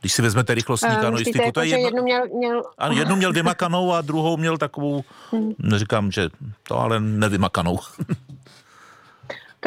Když 0.01 0.12
si 0.12 0.22
vezmete 0.22 0.55
rychlostní 0.55 0.88
uh, 0.88 1.01
kanoistiku, 1.01 1.38
jako, 1.38 1.53
to 1.53 1.61
je 1.61 1.66
jedno... 1.66 1.87
jednu 1.87 2.03
měl, 2.03 2.29
měl... 2.38 2.62
Ano, 2.79 2.94
jednu 2.94 3.16
měl 3.16 3.33
vymakanou 3.42 3.92
a 3.92 4.01
druhou 4.01 4.37
měl 4.37 4.59
takovou, 4.59 5.05
hmm. 5.31 5.53
neříkám, 5.59 6.11
že 6.11 6.29
to 6.62 6.79
ale 6.79 7.01
nevymakanou. 7.01 7.79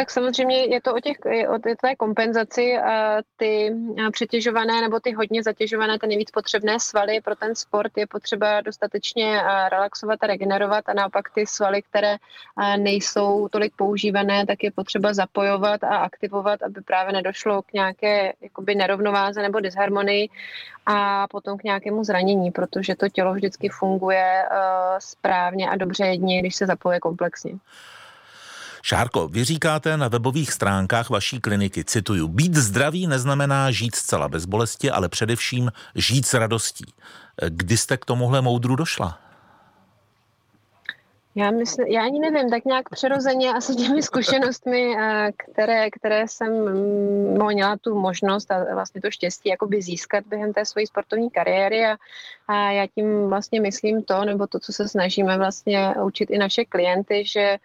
Tak 0.02 0.12
samozřejmě 0.12 0.66
je 0.66 0.82
to 0.82 0.96
o, 0.96 1.00
těch, 1.00 1.18
o 1.56 1.60
té 1.60 1.96
kompenzaci. 1.96 2.78
Ty 3.38 3.76
přetěžované 4.12 4.82
nebo 4.82 5.00
ty 5.00 5.12
hodně 5.14 5.44
zatěžované, 5.44 6.00
ty 6.00 6.08
nejvíc 6.08 6.32
potřebné 6.32 6.80
svaly 6.80 7.22
pro 7.22 7.36
ten 7.36 7.56
sport 7.56 7.98
je 7.98 8.08
potřeba 8.08 8.62
dostatečně 8.62 9.42
relaxovat 9.70 10.24
a 10.24 10.28
regenerovat 10.28 10.90
a 10.90 10.94
naopak 10.94 11.30
ty 11.36 11.46
svaly, 11.46 11.82
které 11.82 12.18
nejsou 12.78 13.48
tolik 13.48 13.76
používané, 13.76 14.46
tak 14.46 14.64
je 14.64 14.72
potřeba 14.72 15.14
zapojovat 15.14 15.84
a 15.84 15.98
aktivovat, 15.98 16.64
aby 16.64 16.82
právě 16.82 17.14
nedošlo 17.14 17.62
k 17.62 17.74
nějaké 17.74 18.34
jakoby 18.42 18.76
nerovnováze 18.76 19.42
nebo 19.42 19.60
disharmonii 19.60 20.30
a 20.86 21.28
potom 21.28 21.58
k 21.58 21.64
nějakému 21.64 22.04
zranění, 22.04 22.52
protože 22.52 22.96
to 22.96 23.10
tělo 23.10 23.34
vždycky 23.34 23.70
funguje 23.70 24.44
správně 25.00 25.70
a 25.70 25.76
dobře 25.76 26.06
jedně, 26.06 26.40
když 26.40 26.56
se 26.56 26.66
zapoje 26.66 27.00
komplexně. 27.00 27.54
Šárko, 28.84 29.28
vy 29.28 29.44
říkáte 29.44 29.98
na 29.98 30.08
webových 30.08 30.52
stránkách 30.52 31.10
vaší 31.10 31.40
kliniky, 31.40 31.84
cituju, 31.84 32.28
být 32.28 32.56
zdravý 32.56 33.08
neznamená 33.08 33.72
žít 33.72 33.96
zcela 33.96 34.30
bez 34.30 34.46
bolesti, 34.46 34.92
ale 34.92 35.10
především 35.10 35.72
žít 35.96 36.26
s 36.26 36.34
radostí. 36.34 36.86
Kdy 37.50 37.78
jste 37.78 37.98
k 37.98 38.06
tomuhle 38.06 38.42
moudru 38.42 38.76
došla? 38.76 39.20
Já, 41.36 41.52
myslím, 41.52 41.88
já 41.88 42.04
ani 42.04 42.20
nevím, 42.20 42.50
tak 42.50 42.66
nějak 42.66 42.90
přirozeně 42.90 43.54
asi 43.54 43.76
těmi 43.76 44.04
zkušenostmi, 44.04 44.96
eh, 45.00 45.32
které, 45.38 45.90
které 45.90 46.28
jsem 46.28 46.52
měla 47.46 47.78
tu 47.78 48.00
možnost 48.00 48.52
a 48.52 48.74
vlastně 48.74 49.02
to 49.02 49.12
štěstí 49.12 49.50
jakoby 49.50 49.82
získat 49.82 50.24
během 50.28 50.54
té 50.54 50.66
své 50.66 50.88
sportovní 50.88 51.30
kariéry 51.30 51.86
a, 51.86 51.98
a 52.48 52.72
já 52.72 52.88
tím 52.88 53.30
vlastně 53.30 53.62
myslím 53.62 54.04
to, 54.04 54.26
nebo 54.26 54.48
to, 54.48 54.60
co 54.60 54.74
se 54.74 54.88
snažíme 54.88 55.38
vlastně 55.38 55.96
učit 56.04 56.30
i 56.30 56.38
naše 56.38 56.66
klienty, 56.66 57.24
že 57.26 57.58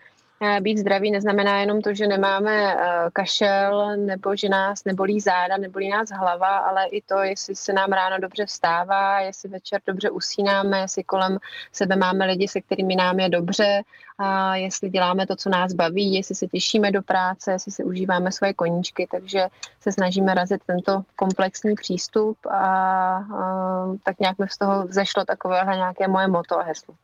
být 0.61 0.79
zdravý 0.79 1.11
neznamená 1.11 1.61
jenom 1.61 1.83
to, 1.83 1.95
že 1.95 2.07
nemáme 2.07 2.77
kašel 3.13 3.97
nebo 3.97 4.37
že 4.37 4.49
nás 4.49 4.85
nebolí 4.85 5.21
záda, 5.21 5.57
nebolí 5.57 5.89
nás 5.89 6.11
hlava, 6.11 6.57
ale 6.59 6.87
i 6.87 7.03
to, 7.03 7.19
jestli 7.19 7.57
se 7.57 7.73
nám 7.73 7.93
ráno 7.93 8.19
dobře 8.19 8.47
vstává, 8.47 9.21
jestli 9.21 9.49
večer 9.49 9.81
dobře 9.87 10.11
usínáme, 10.11 10.81
jestli 10.81 11.05
kolem 11.05 11.39
sebe 11.73 11.97
máme 11.97 12.27
lidi, 12.27 12.49
se 12.49 12.61
kterými 12.61 12.97
nám 12.97 13.21
je 13.21 13.29
dobře, 13.29 13.83
a 14.19 14.57
jestli 14.57 14.91
děláme 14.91 15.27
to, 15.27 15.37
co 15.37 15.49
nás 15.49 15.73
baví, 15.73 16.15
jestli 16.15 16.35
se 16.35 16.47
těšíme 16.47 16.91
do 16.91 17.03
práce, 17.03 17.53
jestli 17.53 17.73
si 17.73 17.85
užíváme 17.85 18.33
svoje 18.33 18.55
koníčky, 18.55 19.09
takže 19.11 19.47
se 19.81 19.93
snažíme 19.93 20.35
razit 20.35 20.61
tento 20.67 21.03
komplexní 21.17 21.75
přístup 21.75 22.47
a, 22.47 22.57
a 22.57 23.87
tak 24.03 24.19
nějak 24.21 24.39
mi 24.39 24.49
z 24.49 24.59
toho 24.59 24.87
vzešlo 24.87 25.25
takovéhle 25.25 25.77
nějaké 25.77 26.09
moje 26.09 26.29
moto 26.29 26.59
a 26.59 26.63
heslo. 26.63 26.95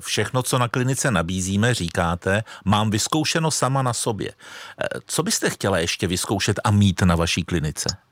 Všechno, 0.00 0.42
co 0.42 0.58
na 0.58 0.68
klinice 0.68 1.10
nabízíme, 1.10 1.74
říkáte, 1.74 2.44
mám 2.64 2.90
vyzkoušeno 2.90 3.50
sama 3.50 3.82
na 3.82 3.92
sobě. 3.92 4.32
Co 5.06 5.22
byste 5.22 5.50
chtěla 5.50 5.78
ještě 5.78 6.06
vyzkoušet 6.06 6.60
a 6.64 6.70
mít 6.70 7.02
na 7.02 7.16
vaší 7.16 7.44
klinice? 7.44 8.07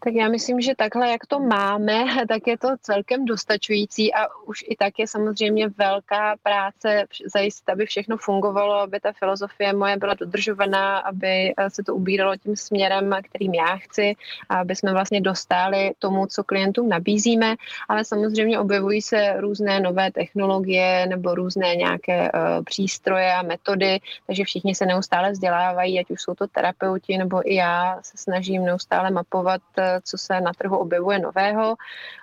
Tak 0.00 0.14
já 0.14 0.28
myslím, 0.28 0.60
že 0.60 0.74
takhle, 0.74 1.10
jak 1.10 1.26
to 1.26 1.40
máme, 1.40 2.04
tak 2.28 2.46
je 2.46 2.58
to 2.58 2.68
celkem 2.80 3.24
dostačující 3.24 4.14
a 4.14 4.26
už 4.46 4.64
i 4.68 4.76
tak 4.76 4.98
je 4.98 5.06
samozřejmě 5.06 5.68
velká 5.68 6.36
práce 6.42 7.04
zajistit, 7.34 7.68
aby 7.68 7.86
všechno 7.86 8.16
fungovalo, 8.16 8.74
aby 8.74 9.00
ta 9.00 9.12
filozofie 9.12 9.72
moje 9.72 9.96
byla 9.96 10.14
dodržovaná, 10.14 10.98
aby 10.98 11.54
eh, 11.56 11.70
se 11.70 11.82
to 11.82 11.94
ubíralo 11.94 12.36
tím 12.36 12.56
směrem, 12.56 13.16
kterým 13.22 13.54
já 13.54 13.76
chci 13.76 14.14
aby 14.48 14.76
jsme 14.76 14.92
vlastně 14.92 15.20
dostali 15.20 15.92
tomu, 15.98 16.26
co 16.26 16.44
klientům 16.44 16.88
nabízíme, 16.88 17.56
ale 17.88 18.04
samozřejmě 18.04 18.58
objevují 18.58 19.02
se 19.02 19.40
různé 19.40 19.80
nové 19.80 20.12
technologie 20.12 21.06
nebo 21.06 21.34
různé 21.34 21.76
nějaké 21.76 22.32
uh, 22.32 22.64
přístroje 22.64 23.34
a 23.34 23.42
metody, 23.42 24.00
takže 24.26 24.44
všichni 24.44 24.74
se 24.74 24.86
neustále 24.86 25.32
vzdělávají, 25.32 26.00
ať 26.00 26.10
už 26.10 26.22
jsou 26.22 26.34
to 26.34 26.46
terapeuti 26.46 27.18
nebo 27.18 27.50
i 27.50 27.54
já 27.54 27.98
se 28.02 28.16
snažím 28.16 28.64
neustále 28.64 29.10
mapovat 29.10 29.62
uh, 29.78 29.84
co 30.04 30.18
se 30.18 30.40
na 30.40 30.52
trhu 30.52 30.76
objevuje 30.76 31.18
nového, 31.18 31.76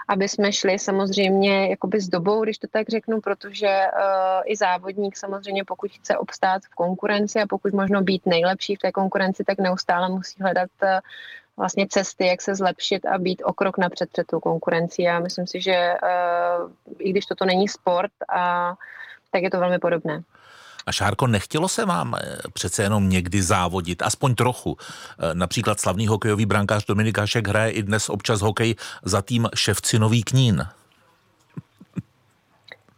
aby 0.08 0.30
jsme 0.30 0.52
šli 0.52 0.80
samozřejmě 0.80 1.70
jakoby 1.70 2.02
s 2.02 2.10
dobou, 2.10 2.44
když 2.44 2.58
to 2.58 2.68
tak 2.68 2.90
řeknu, 2.90 3.22
protože 3.22 3.68
uh, 3.68 4.42
i 4.46 4.56
závodník 4.56 5.18
samozřejmě, 5.18 5.64
pokud 5.64 5.92
chce 5.92 6.18
obstát 6.18 6.62
v 6.64 6.76
konkurenci 6.76 7.42
a 7.42 7.48
pokud 7.48 7.74
možno 7.74 8.02
být 8.02 8.26
nejlepší 8.26 8.76
v 8.76 8.80
té 8.80 8.92
konkurenci, 8.92 9.44
tak 9.44 9.58
neustále 9.58 10.10
musí 10.10 10.42
hledat 10.42 10.70
uh, 10.84 10.90
vlastně 11.58 11.88
cesty, 11.90 12.28
jak 12.28 12.42
se 12.42 12.56
zlepšit 12.56 13.06
a 13.06 13.18
být 13.18 13.42
o 13.46 13.54
krok 13.54 13.78
napřed 13.78 14.10
před 14.10 14.28
tou 14.28 14.40
konkurencí. 14.40 15.04
Já 15.04 15.20
myslím 15.20 15.48
si, 15.48 15.62
že 15.62 15.94
uh, 16.04 16.72
i 17.00 17.10
když 17.10 17.26
toto 17.26 17.46
není 17.46 17.68
sport, 17.68 18.12
a, 18.30 18.74
tak 19.32 19.44
je 19.44 19.50
to 19.50 19.60
velmi 19.60 19.80
podobné. 19.80 20.22
A 20.86 20.92
Šárko, 20.92 21.28
nechtělo 21.28 21.68
se 21.68 21.86
vám 21.86 22.16
eh, 22.16 22.38
přece 22.54 22.84
jenom 22.84 23.10
někdy 23.10 23.42
závodit, 23.42 24.02
aspoň 24.02 24.36
trochu. 24.36 24.78
Eh, 24.80 25.36
například 25.36 25.80
slavný 25.80 26.08
hokejový 26.08 26.46
brankář 26.46 26.86
Dominik 26.86 27.18
Hašek 27.18 27.48
hraje 27.48 27.72
i 27.72 27.84
dnes 27.84 28.10
občas 28.10 28.42
hokej 28.42 28.76
za 29.04 29.22
tým 29.22 29.50
Ševcinový 29.56 30.24
Knín. 30.24 30.68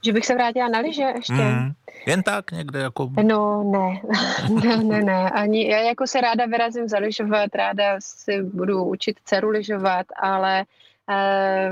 Že 0.05 0.13
bych 0.13 0.25
se 0.25 0.35
vrátila 0.35 0.67
na 0.67 0.79
liže 0.79 1.01
ještě? 1.01 1.33
Mm, 1.33 1.73
jen 2.05 2.23
tak 2.23 2.51
někde 2.51 2.79
jako... 2.79 3.09
No 3.23 3.63
ne, 3.63 4.01
ne, 4.63 4.77
ne, 4.77 5.01
ne. 5.01 5.29
Ani, 5.29 5.69
já 5.69 5.79
jako 5.79 6.07
se 6.07 6.21
ráda 6.21 6.45
vyrazím 6.45 6.87
zaližovat, 6.87 7.55
ráda 7.55 7.95
si 7.99 8.43
budu 8.43 8.83
učit 8.83 9.17
dceru 9.25 9.49
lyžovat, 9.49 10.05
ale 10.21 10.59
Eh, 10.59 10.65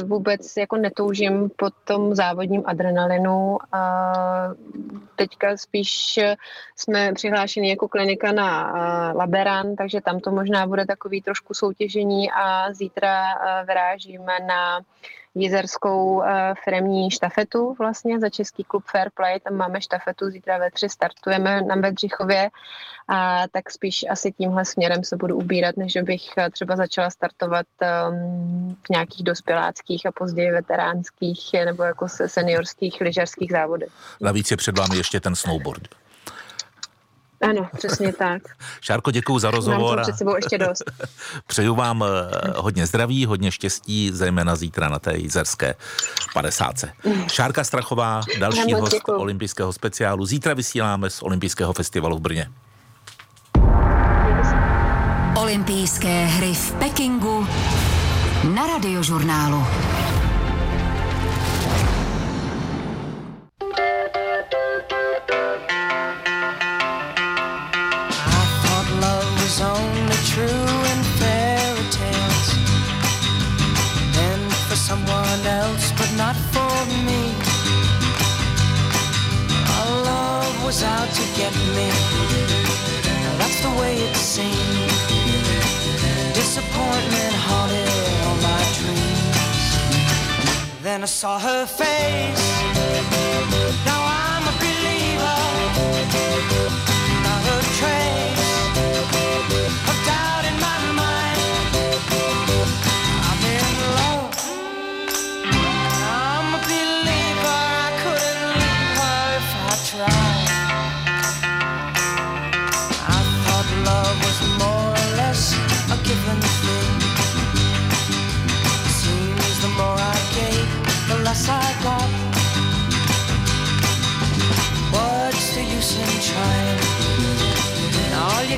vůbec 0.04 0.58
jako 0.58 0.78
netoužím 0.78 1.50
po 1.56 1.69
tom 1.69 2.15
závodním 2.15 2.63
adrenalinu. 2.65 3.58
A 3.71 4.13
teďka 5.15 5.58
spíš 5.58 6.19
jsme 6.76 7.13
přihlášeni 7.13 7.69
jako 7.69 7.88
klinika 7.88 8.32
na 8.32 8.69
eh, 8.69 9.13
Laberan, 9.17 9.76
takže 9.76 10.02
tam 10.02 10.19
to 10.19 10.32
možná 10.32 10.67
bude 10.67 10.86
takový 10.86 11.21
trošku 11.21 11.54
soutěžení 11.54 12.32
a 12.32 12.74
zítra 12.74 13.24
eh, 13.24 13.65
vyrážíme 13.65 14.39
na 14.48 14.82
jizerskou 15.36 16.24
firmní 16.63 17.12
štafetu 17.12 17.76
vlastně 17.80 18.19
za 18.19 18.30
Český 18.30 18.63
klub 18.63 18.84
Fair 18.91 19.10
Play. 19.13 19.39
Tam 19.39 19.54
máme 19.54 19.82
štafetu, 19.82 20.30
zítra 20.30 20.58
ve 20.58 20.71
tři 20.71 20.89
startujeme 20.89 21.62
na 21.62 21.76
Bedřichově 21.76 22.50
a 23.08 23.43
tak 23.52 23.71
spíš 23.71 24.06
asi 24.10 24.32
tímhle 24.32 24.65
směrem 24.65 25.04
se 25.04 25.15
budu 25.15 25.36
ubírat, 25.36 25.78
než 25.78 25.98
bych 26.04 26.21
eh, 26.38 26.50
třeba 26.50 26.76
začala 26.76 27.10
startovat 27.10 27.65
um, 27.82 28.78
v 28.86 28.89
nějakých 28.89 29.24
dospěláckých 29.24 30.06
a 30.06 30.12
později 30.12 30.52
veteránských 30.52 31.39
nebo 31.65 31.84
jako 31.84 32.10
se 32.10 32.30
seniorských 32.30 33.02
lyžařských 33.02 33.52
závodech. 33.52 33.89
Navíc 34.21 34.52
je 34.52 34.58
před 34.58 34.78
vámi 34.78 34.98
ještě 34.98 35.19
ten 35.19 35.36
snowboard. 35.36 36.05
Ano, 37.41 37.67
přesně 37.78 38.13
tak. 38.13 38.41
Šárko, 38.82 39.12
děkuji 39.12 39.39
za 39.39 39.52
rozhovor. 39.52 39.95
Mám 39.95 40.04
před 40.04 40.17
sebou 40.17 40.36
ještě 40.36 40.58
dost. 40.58 40.84
Přeju 41.48 41.76
vám 41.76 42.04
eh, 42.04 42.54
hodně 42.56 42.88
zdraví, 42.88 43.26
hodně 43.26 43.52
štěstí, 43.52 44.12
zejména 44.13 44.56
zítra 44.56 44.89
na 44.89 45.00
té 45.00 45.17
jizerské 45.17 45.76
50. 46.34 46.76
Šárka 47.28 47.63
Strachová, 47.63 48.21
další 48.39 48.74
host 48.74 48.93
děkuju. 48.93 49.17
olympijského 49.17 49.74
speciálu. 49.74 50.26
Zítra 50.26 50.54
vysíláme 50.54 51.10
z 51.10 51.21
olympijského 51.24 51.74
festivalu 51.74 52.17
v 52.17 52.21
Brně. 52.21 52.48
Olympijské 55.38 56.26
hry 56.26 56.54
v 56.54 56.71
Pekingu 56.71 57.48
na 58.56 58.67
radiožurnálu. 58.67 59.67
Then 90.95 91.03
I 91.03 91.08
saw 91.08 91.38
her 91.38 91.65
face. 91.65 91.86
Now 93.86 93.99
I'm 93.99 94.35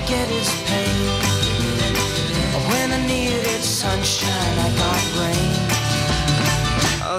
get 0.08 0.30
is 0.32 0.50
pain. 0.66 1.08
When 2.72 2.88
I 2.94 3.00
needed 3.06 3.62
sunshine, 3.62 4.58
I 4.68 4.70
got 4.82 5.04
rain. 5.20 5.54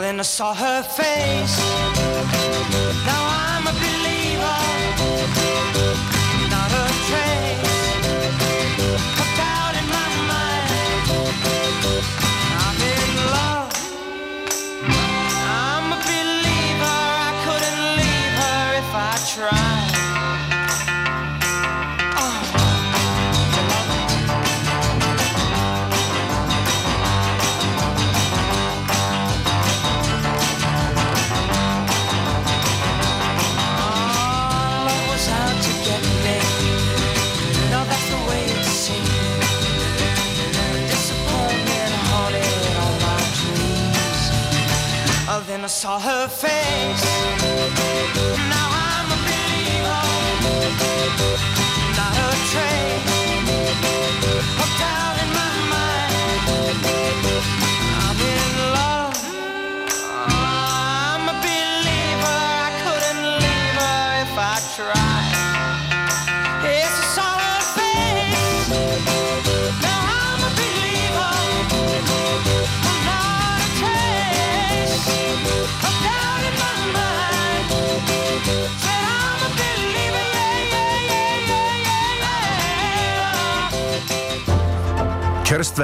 Then 0.00 0.20
I 0.20 0.22
saw 0.22 0.54
her 0.54 0.82
face. 0.82 1.58
Now 3.04 3.22
I'm 3.44 3.64
a 3.66 3.74
believer, 3.84 4.60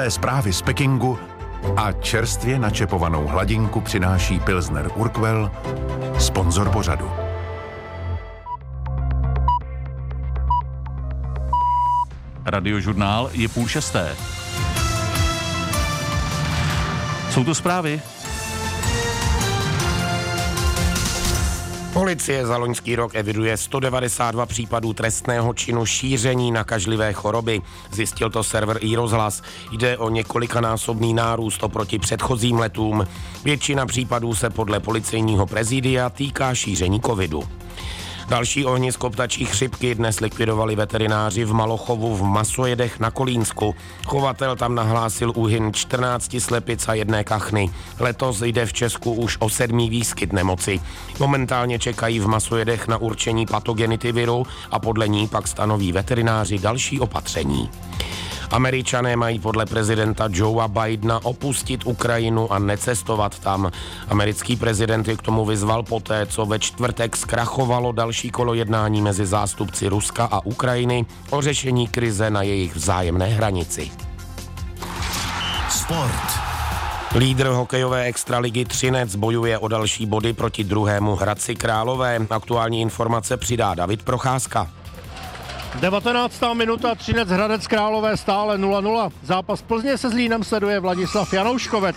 Čerstvé 0.05 0.21
zprávy 0.21 0.53
z 0.53 0.61
Pekingu 0.61 1.19
a 1.77 1.91
čerstvě 1.91 2.59
načepovanou 2.59 3.27
hladinku 3.27 3.81
přináší 3.81 4.39
Pilsner 4.39 4.89
Urquell, 4.95 5.51
sponzor 6.19 6.69
pořadu. 6.69 7.11
Radiožurnál 12.45 13.29
je 13.33 13.49
půl 13.49 13.67
šesté. 13.67 14.15
Jsou 17.29 17.43
to 17.43 17.55
zprávy? 17.55 18.01
Policie 21.95 22.45
za 22.45 22.57
loňský 22.57 22.95
rok 22.95 23.15
eviduje 23.15 23.57
192 23.57 24.45
případů 24.45 24.93
trestného 24.93 25.53
činu 25.53 25.85
šíření 25.85 26.51
nakažlivé 26.51 27.13
choroby. 27.13 27.61
Zjistil 27.91 28.29
to 28.29 28.43
server 28.43 28.77
i 28.81 28.95
rozhlas. 28.95 29.41
Jde 29.71 29.97
o 29.97 30.09
několikanásobný 30.09 31.13
nárůst 31.13 31.63
oproti 31.63 31.99
předchozím 31.99 32.59
letům. 32.59 33.07
Většina 33.43 33.85
případů 33.85 34.35
se 34.35 34.49
podle 34.49 34.79
policejního 34.79 35.45
prezidia 35.45 36.09
týká 36.09 36.55
šíření 36.55 37.01
covidu. 37.01 37.43
Další 38.29 38.65
ohnisko 38.65 39.09
ptačí 39.09 39.45
chřipky 39.45 39.95
dnes 39.95 40.19
likvidovali 40.19 40.75
veterináři 40.75 41.45
v 41.45 41.53
Malochovu 41.53 42.15
v 42.15 42.23
Masojedech 42.23 42.99
na 42.99 43.11
Kolínsku. 43.11 43.75
Chovatel 44.05 44.55
tam 44.55 44.75
nahlásil 44.75 45.33
úhyn 45.35 45.73
14 45.73 46.35
slepic 46.39 46.87
a 46.87 46.93
jedné 46.93 47.23
kachny. 47.23 47.69
Letos 47.99 48.41
jde 48.41 48.65
v 48.65 48.73
Česku 48.73 49.13
už 49.13 49.37
o 49.39 49.49
sedmý 49.49 49.89
výskyt 49.89 50.33
nemoci. 50.33 50.79
Momentálně 51.19 51.79
čekají 51.79 52.19
v 52.19 52.27
Masojedech 52.27 52.87
na 52.87 52.97
určení 52.97 53.45
patogenity 53.45 54.11
viru 54.11 54.47
a 54.71 54.79
podle 54.79 55.07
ní 55.07 55.27
pak 55.27 55.47
stanoví 55.47 55.91
veterináři 55.91 56.59
další 56.59 56.99
opatření. 56.99 57.69
Američané 58.51 59.15
mají 59.15 59.39
podle 59.39 59.65
prezidenta 59.65 60.29
Joea 60.31 60.67
Bidena 60.67 61.19
opustit 61.25 61.85
Ukrajinu 61.85 62.53
a 62.53 62.59
necestovat 62.59 63.39
tam. 63.39 63.71
Americký 64.07 64.55
prezident 64.55 65.07
je 65.07 65.17
k 65.17 65.21
tomu 65.21 65.45
vyzval 65.45 65.83
poté, 65.83 66.25
co 66.25 66.45
ve 66.45 66.59
čtvrtek 66.59 67.17
zkrachovalo 67.17 67.91
další 67.91 68.29
kolo 68.29 68.53
jednání 68.53 69.01
mezi 69.01 69.25
zástupci 69.25 69.87
Ruska 69.87 70.25
a 70.31 70.45
Ukrajiny 70.45 71.05
o 71.29 71.41
řešení 71.41 71.87
krize 71.87 72.29
na 72.29 72.41
jejich 72.41 72.75
vzájemné 72.75 73.25
hranici. 73.25 73.91
Sport. 75.69 76.39
Lídr 77.15 77.47
hokejové 77.47 78.03
extraligy 78.03 78.65
Třinec 78.65 79.15
bojuje 79.15 79.57
o 79.57 79.67
další 79.67 80.05
body 80.05 80.33
proti 80.33 80.63
druhému 80.63 81.15
Hradci 81.15 81.55
Králové. 81.55 82.19
Aktuální 82.29 82.81
informace 82.81 83.37
přidá 83.37 83.73
David 83.73 84.03
Procházka. 84.03 84.67
19. 85.79 86.41
minuta, 86.53 86.95
Třinec 86.95 87.29
Hradec 87.29 87.67
Králové 87.67 88.17
stále 88.17 88.57
0-0. 88.57 89.11
Zápas 89.23 89.61
Plzně 89.61 89.97
se 89.97 90.09
Zlínem 90.09 90.43
sleduje 90.43 90.79
Vladislav 90.79 91.33
Janouškovec. 91.33 91.95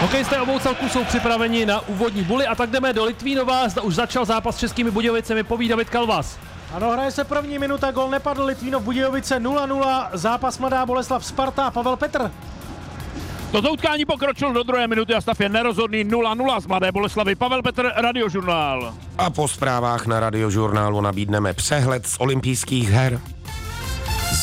Hokejisté 0.00 0.40
obou 0.40 0.58
celků 0.58 0.88
jsou 0.88 1.04
připraveni 1.04 1.66
na 1.66 1.88
úvodní 1.88 2.22
buly 2.22 2.46
a 2.46 2.54
tak 2.54 2.70
jdeme 2.70 2.92
do 2.92 3.04
Litvínova. 3.04 3.68
Zda 3.68 3.82
už 3.82 3.94
začal 3.94 4.24
zápas 4.24 4.56
s 4.56 4.58
českými 4.58 4.90
Budějovicemi, 4.90 5.42
poví 5.42 5.68
David 5.68 5.90
Kalvas. 5.90 6.38
Ano, 6.74 6.90
hraje 6.90 7.10
se 7.10 7.24
první 7.24 7.58
minuta, 7.58 7.90
gol 7.90 8.10
nepadl, 8.10 8.44
Litvínov 8.44 8.82
Budějovice 8.82 9.40
0-0, 9.40 10.08
zápas 10.12 10.58
Mladá 10.58 10.86
Boleslav 10.86 11.26
Sparta, 11.26 11.70
Pavel 11.70 11.96
Petr. 11.96 12.30
Toto 13.52 13.72
utkání 13.72 14.04
pokročil 14.04 14.52
do 14.52 14.62
druhé 14.62 14.86
minuty 14.86 15.14
a 15.14 15.20
stav 15.20 15.40
je 15.40 15.48
nerozhodný 15.48 16.04
0-0 16.04 16.60
z 16.60 16.66
Mladé 16.66 16.92
Boleslavy. 16.92 17.34
Pavel 17.34 17.62
Petr, 17.62 17.92
Radiožurnál. 17.96 18.94
A 19.18 19.30
po 19.30 19.48
zprávách 19.48 20.06
na 20.06 20.20
Radiožurnálu 20.20 21.00
nabídneme 21.00 21.54
přehled 21.54 22.06
z 22.06 22.16
olympijských 22.18 22.90
her. 22.90 23.20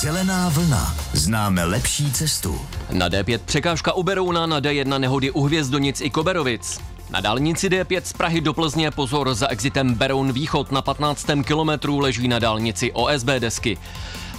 Zelená 0.01 0.49
vlna. 0.49 0.95
Známe 1.13 1.65
lepší 1.65 2.11
cestu. 2.11 2.61
Na 2.91 3.09
D5 3.09 3.39
překážka 3.45 3.93
u 3.93 4.03
Berouna, 4.03 4.45
na 4.45 4.59
D1 4.59 4.99
nehody 4.99 5.31
u 5.31 5.41
Hvězdonic 5.41 6.01
i 6.01 6.09
Koberovic. 6.09 6.79
Na 7.09 7.21
dálnici 7.21 7.69
D5 7.69 8.01
z 8.03 8.13
Prahy 8.13 8.41
do 8.41 8.53
Plzně 8.53 8.91
pozor 8.91 9.33
za 9.35 9.47
exitem 9.47 9.93
Beroun 9.93 10.31
Východ 10.31 10.71
na 10.71 10.81
15. 10.81 11.27
kilometru 11.43 11.99
leží 11.99 12.27
na 12.27 12.39
dálnici 12.39 12.91
OSB 12.91 13.27
desky. 13.27 13.77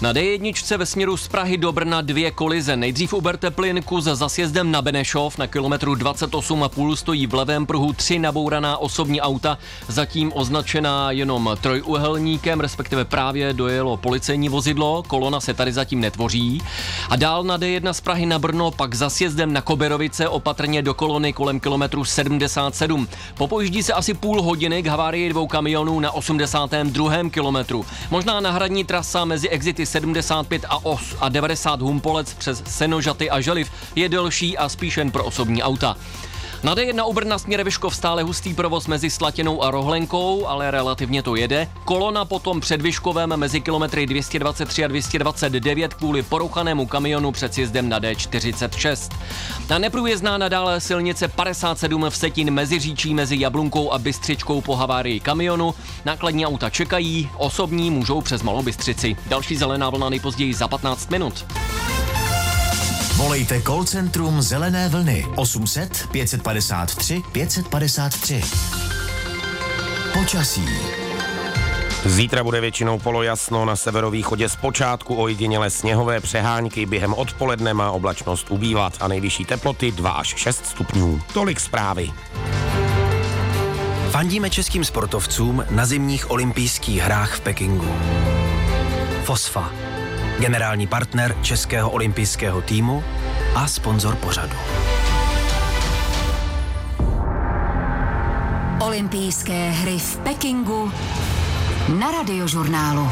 Na 0.01 0.13
D1 0.13 0.77
ve 0.77 0.87
směru 0.87 1.17
z 1.17 1.29
Prahy 1.29 1.57
do 1.57 1.73
Brna 1.73 2.01
dvě 2.01 2.31
kolize. 2.31 2.77
Nejdřív 2.77 3.15
u 3.15 3.21
Berteplinku 3.21 4.01
za 4.01 4.29
sjezdem 4.29 4.71
na 4.71 4.83
Benešov 4.83 5.39
na 5.39 5.47
kilometru 5.47 5.95
28,5 5.95 6.97
stojí 6.97 7.27
v 7.27 7.35
levém 7.35 7.67
pruhu 7.67 7.93
tři 7.93 8.19
nabouraná 8.19 8.79
osobní 8.79 9.21
auta, 9.21 9.59
zatím 9.89 10.33
označená 10.35 11.11
jenom 11.11 11.57
trojuhelníkem, 11.61 12.61
respektive 12.61 13.05
právě 13.05 13.53
dojelo 13.53 13.97
policejní 13.97 14.49
vozidlo, 14.49 15.03
kolona 15.07 15.41
se 15.41 15.55
tady 15.55 15.73
zatím 15.73 16.01
netvoří. 16.01 16.63
A 17.11 17.17
dál 17.17 17.45
na 17.45 17.59
D1 17.59 17.93
z 17.93 18.01
Prahy 18.01 18.27
na 18.27 18.39
Brno 18.39 18.71
pak 18.71 18.95
za 18.95 19.11
sjezdem 19.11 19.53
na 19.53 19.61
Koberovice 19.61 20.29
opatrně 20.29 20.83
do 20.83 20.95
kolony 20.95 21.33
kolem 21.33 21.61
kilometru 21.61 22.05
77. 22.05 23.09
Popojíždí 23.35 23.83
se 23.83 23.93
asi 23.93 24.15
půl 24.15 24.43
hodiny 24.43 24.83
k 24.83 24.87
havárii 24.87 25.29
dvou 25.29 25.47
kamionů 25.47 26.01
na 26.01 26.11
82. 26.11 27.31
kilometru. 27.31 27.87
Možná 28.11 28.41
náhradní 28.41 28.85
trasa 28.85 29.25
mezi 29.25 29.49
exity 29.49 29.88
75 29.89 30.65
a, 30.69 30.85
os 30.87 31.17
a 31.21 31.29
90 31.29 31.81
Humpolec 31.81 32.35
přes 32.35 32.63
Senožaty 32.67 33.31
a 33.31 33.41
Želiv 33.41 33.71
je 33.97 34.09
delší 34.09 34.59
a 34.59 34.69
spíš 34.69 34.97
jen 34.97 35.11
pro 35.11 35.25
osobní 35.25 35.63
auta. 35.63 35.97
Na 36.63 36.75
D1 36.75 37.09
u 37.09 37.13
Brna 37.13 37.39
směr 37.39 37.65
Vyškov 37.65 37.97
stále 37.97 38.23
hustý 38.23 38.55
provoz 38.55 38.87
mezi 38.87 39.11
Slatinou 39.11 39.63
a 39.63 39.71
Rohlenkou, 39.71 40.47
ale 40.47 40.71
relativně 40.71 41.23
to 41.23 41.37
jede. 41.37 41.69
Kolona 41.85 42.25
potom 42.25 42.61
před 42.61 42.83
Vyškovem 42.83 43.37
mezi 43.37 43.61
kilometry 43.61 44.07
223 44.07 44.85
a 44.85 44.89
229 44.89 45.95
kvůli 45.95 46.23
porouchanému 46.23 46.87
kamionu 46.87 47.33
před 47.33 47.55
sjezdem 47.55 47.89
na 47.89 48.01
D46. 48.01 49.13
Na 49.71 49.79
neprůjezdná 49.79 50.39
nadále 50.39 50.81
silnice 50.81 51.29
57 51.29 52.11
v 52.11 52.17
Setin 52.17 52.51
mezi 52.51 52.79
říčí 52.79 53.15
mezi 53.15 53.41
Jablunkou 53.41 53.93
a 53.93 53.99
Bystřičkou 53.99 54.61
po 54.61 54.77
havárii 54.77 55.21
kamionu. 55.21 55.75
Nákladní 56.05 56.47
auta 56.47 56.71
čekají, 56.71 57.31
osobní 57.37 57.91
můžou 57.91 58.21
přes 58.21 58.43
Malou 58.43 58.63
Bystřici. 58.63 59.17
Další 59.27 59.57
zelená 59.57 59.91
vlna 59.91 60.09
nejpozději 60.09 60.55
za 60.55 60.69
15 60.69 61.11
minut. 61.11 61.45
Volejte 63.19 63.63
call 63.63 63.85
centrum 63.85 64.43
Zelené 64.43 64.89
vlny 64.89 65.27
800 65.37 66.09
553 66.13 67.23
553. 67.33 68.41
Počasí. 70.13 70.69
Zítra 72.05 72.45
bude 72.45 72.61
většinou 72.61 72.99
polojasno, 72.99 73.65
na 73.65 73.77
severovýchodě 73.77 74.49
zpočátku 74.49 75.17
ojediněle 75.17 75.71
sněhové 75.71 76.21
přehánky, 76.21 76.87
během 76.87 77.15
odpoledne 77.15 77.75
má 77.75 77.91
oblačnost 77.91 78.51
ubývat 78.51 78.93
a 79.01 79.09
nejvyšší 79.09 79.45
teploty 79.45 79.93
2 79.93 80.11
až 80.11 80.35
6 80.37 80.67
stupňů. 80.67 81.21
Tolik 81.35 81.61
zprávy. 81.61 82.11
Fandíme 84.11 84.51
českým 84.51 84.85
sportovcům 84.85 85.65
na 85.71 85.87
zimních 85.87 86.31
olympijských 86.31 87.01
hrách 87.01 87.35
v 87.37 87.41
Pekingu. 87.41 87.95
Fosfa 89.25 89.88
generální 90.39 90.87
partner 90.87 91.37
Českého 91.43 91.91
olympijského 91.91 92.63
týmu 92.63 93.05
a 93.55 93.69
sponzor 93.69 94.17
pořadu. 94.17 94.57
Olympijské 98.81 99.71
hry 99.71 99.99
v 99.99 100.17
Pekingu 100.19 100.93
na 101.99 102.11
radiožurnálu. 102.11 103.11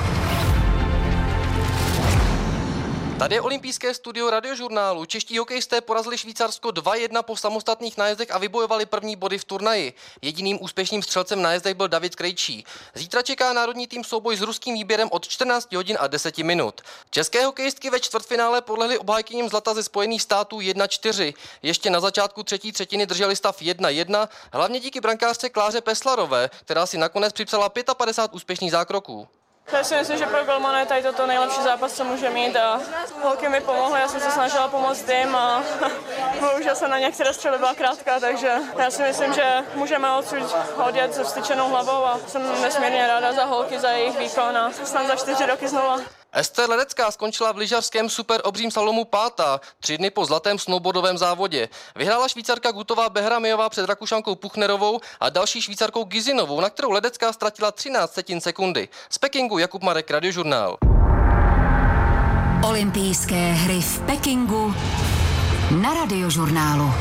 Tady 3.19 3.35
je 3.35 3.41
olympijské 3.41 3.95
studio 3.95 4.31
radiožurnálu. 4.31 5.05
Čeští 5.05 5.39
hokejisté 5.39 5.81
porazili 5.81 6.19
Švýcarsko 6.19 6.69
2-1 6.69 7.23
po 7.23 7.37
samostatných 7.37 7.97
nájezdech 7.97 8.31
a 8.31 8.39
vybojovali 8.39 8.87
první 8.87 9.17
body 9.17 9.39
v 9.39 9.45
turnaji. 9.45 9.93
Jediným 10.23 10.63
úspěšným 10.63 11.03
střelcem 11.03 11.43
nájezdech 11.43 11.75
byl 11.75 11.89
David 11.89 12.17
Krejčí. 12.17 12.65
Zítra 12.95 13.23
čeká 13.23 13.53
národní 13.53 13.87
tým 13.87 14.05
souboj 14.05 14.37
s 14.37 14.41
ruským 14.41 14.75
výběrem 14.75 15.09
od 15.13 15.29
14 15.29 15.73
hodin 15.73 15.97
a 16.01 16.07
10 16.07 16.39
minut. 16.39 16.81
České 17.11 17.45
hokejistky 17.45 17.91
ve 17.91 18.01
čtvrtfinále 18.01 18.63
podlehly 18.63 18.99
obhájkyním 18.99 19.49
zlata 19.49 19.75
ze 19.75 19.83
Spojených 19.83 20.23
států 20.23 20.59
1-4. 20.59 21.35
Ještě 21.63 21.91
na 21.91 22.01
začátku 22.01 22.43
třetí 22.43 22.73
třetiny 22.73 23.07
drželi 23.07 23.37
stav 23.37 23.61
1-1, 23.61 24.29
hlavně 24.53 24.81
díky 24.81 25.01
brankářce 25.01 25.49
Kláře 25.49 25.81
Peslarové, 25.81 26.51
která 26.61 26.87
si 26.87 26.99
nakonec 26.99 27.33
připsala 27.33 27.69
55 27.69 28.37
úspěšných 28.37 28.71
zákroků. 28.71 29.29
Já 29.73 29.85
si 29.85 29.97
myslím, 29.97 30.19
že 30.19 30.27
pro 30.27 30.45
Golmana 30.45 30.81
je 30.81 30.87
tady 30.87 31.03
toto 31.03 31.27
nejlepší 31.27 31.63
zápas, 31.63 31.93
co 31.93 32.05
může 32.05 32.31
mít 32.31 32.57
a 32.57 32.81
holky 33.23 33.49
mi 33.49 33.61
pomohly, 33.61 34.01
já 34.01 34.09
jsem 34.09 34.21
se 34.21 34.31
snažila 34.31 34.69
pomoct 34.69 35.09
jim 35.09 35.37
a 35.37 35.65
bohužel 36.41 36.75
jsem 36.75 36.91
na 36.91 36.99
některé 36.99 37.33
střely 37.33 37.59
byla 37.59 37.75
krátká, 37.75 38.21
takže 38.21 38.53
já 38.79 38.91
si 38.91 39.03
myslím, 39.03 39.33
že 39.33 39.45
můžeme 39.75 40.13
odsud 40.13 40.57
hodit 40.77 41.15
se 41.15 41.25
vstyčenou 41.25 41.69
hlavou 41.69 42.05
a 42.05 42.21
jsem 42.27 42.63
nesmírně 42.63 43.07
ráda 43.07 43.33
za 43.33 43.45
holky, 43.45 43.79
za 43.79 43.91
jejich 43.91 44.19
výkon 44.19 44.57
a 44.57 44.73
snad 44.85 45.07
za 45.07 45.17
čtyři 45.17 45.47
roky 45.47 45.69
znova. 45.69 45.97
Ester 46.37 46.71
Ledecká 46.71 47.11
skončila 47.11 47.53
v 47.53 47.57
lyžařském 47.57 48.09
super 48.09 48.41
obřím 48.45 48.71
slalomu 48.71 49.05
pátá, 49.05 49.61
tři 49.81 49.99
dny 49.99 50.11
po 50.11 50.25
zlatém 50.25 50.59
snowboardovém 50.59 51.19
závodě. 51.19 51.69
Vyhrála 51.97 52.29
švýcarka 52.29 52.71
Gutová 52.71 53.09
Behramiová 53.09 53.69
před 53.69 53.87
Rakušankou 53.87 54.35
Puchnerovou 54.35 55.01
a 55.21 55.31
další 55.31 55.63
švýcarkou 55.63 56.05
Gizinovou, 56.05 56.61
na 56.61 56.71
kterou 56.71 56.91
Ledecká 56.91 57.33
ztratila 57.33 57.73
13 57.73 58.13
setin 58.13 58.41
sekundy. 58.41 58.89
Z 59.11 59.19
Pekingu 59.19 59.59
Jakub 59.59 59.83
Marek, 59.83 60.11
Radiožurnál. 60.11 60.77
Olympijské 62.69 63.53
hry 63.53 63.81
v 63.81 64.01
Pekingu 64.01 64.75
na 65.71 65.95
radiožurnálu. 65.95 66.95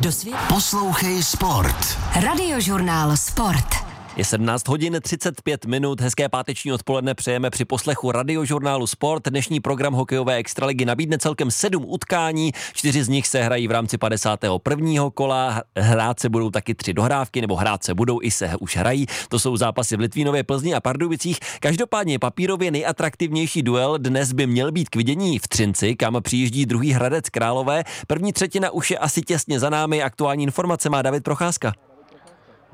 Do 0.00 0.12
světa. 0.12 0.38
Poslouchej 0.48 1.22
Sport. 1.22 1.98
Radiožurnál 2.22 3.16
Sport. 3.16 3.83
Je 4.16 4.24
17 4.24 4.68
hodin 4.68 4.98
35 5.02 5.64
minut, 5.64 6.00
hezké 6.00 6.28
páteční 6.28 6.72
odpoledne 6.72 7.14
přejeme 7.14 7.50
při 7.50 7.64
poslechu 7.64 8.12
radiožurnálu 8.12 8.86
Sport. 8.86 9.28
Dnešní 9.28 9.60
program 9.60 9.92
hokejové 9.92 10.34
extraligy 10.34 10.84
nabídne 10.84 11.18
celkem 11.18 11.50
sedm 11.50 11.84
utkání, 11.86 12.52
čtyři 12.72 13.04
z 13.04 13.08
nich 13.08 13.26
se 13.26 13.42
hrají 13.42 13.68
v 13.68 13.70
rámci 13.70 13.98
51. 13.98 15.10
kola, 15.14 15.62
hrát 15.76 16.20
se 16.20 16.28
budou 16.28 16.50
taky 16.50 16.74
tři 16.74 16.92
dohrávky, 16.92 17.40
nebo 17.40 17.56
hrát 17.56 17.84
se 17.84 17.94
budou 17.94 18.18
i 18.22 18.30
se 18.30 18.50
už 18.60 18.76
hrají. 18.76 19.06
To 19.28 19.38
jsou 19.38 19.56
zápasy 19.56 19.96
v 19.96 20.00
Litvínově, 20.00 20.42
Plzni 20.42 20.74
a 20.74 20.80
Pardubicích. 20.80 21.38
Každopádně 21.60 22.18
papírově 22.18 22.70
nejatraktivnější 22.70 23.62
duel 23.62 23.98
dnes 23.98 24.32
by 24.32 24.46
měl 24.46 24.72
být 24.72 24.88
k 24.88 24.96
vidění 24.96 25.38
v 25.38 25.48
Třinci, 25.48 25.96
kam 25.96 26.16
přijíždí 26.22 26.66
druhý 26.66 26.92
Hradec 26.92 27.28
Králové. 27.30 27.84
První 28.06 28.32
třetina 28.32 28.70
už 28.70 28.90
je 28.90 28.98
asi 28.98 29.22
těsně 29.22 29.60
za 29.60 29.70
námi, 29.70 30.02
aktuální 30.02 30.42
informace 30.42 30.90
má 30.90 31.02
David 31.02 31.24
Procházka. 31.24 31.72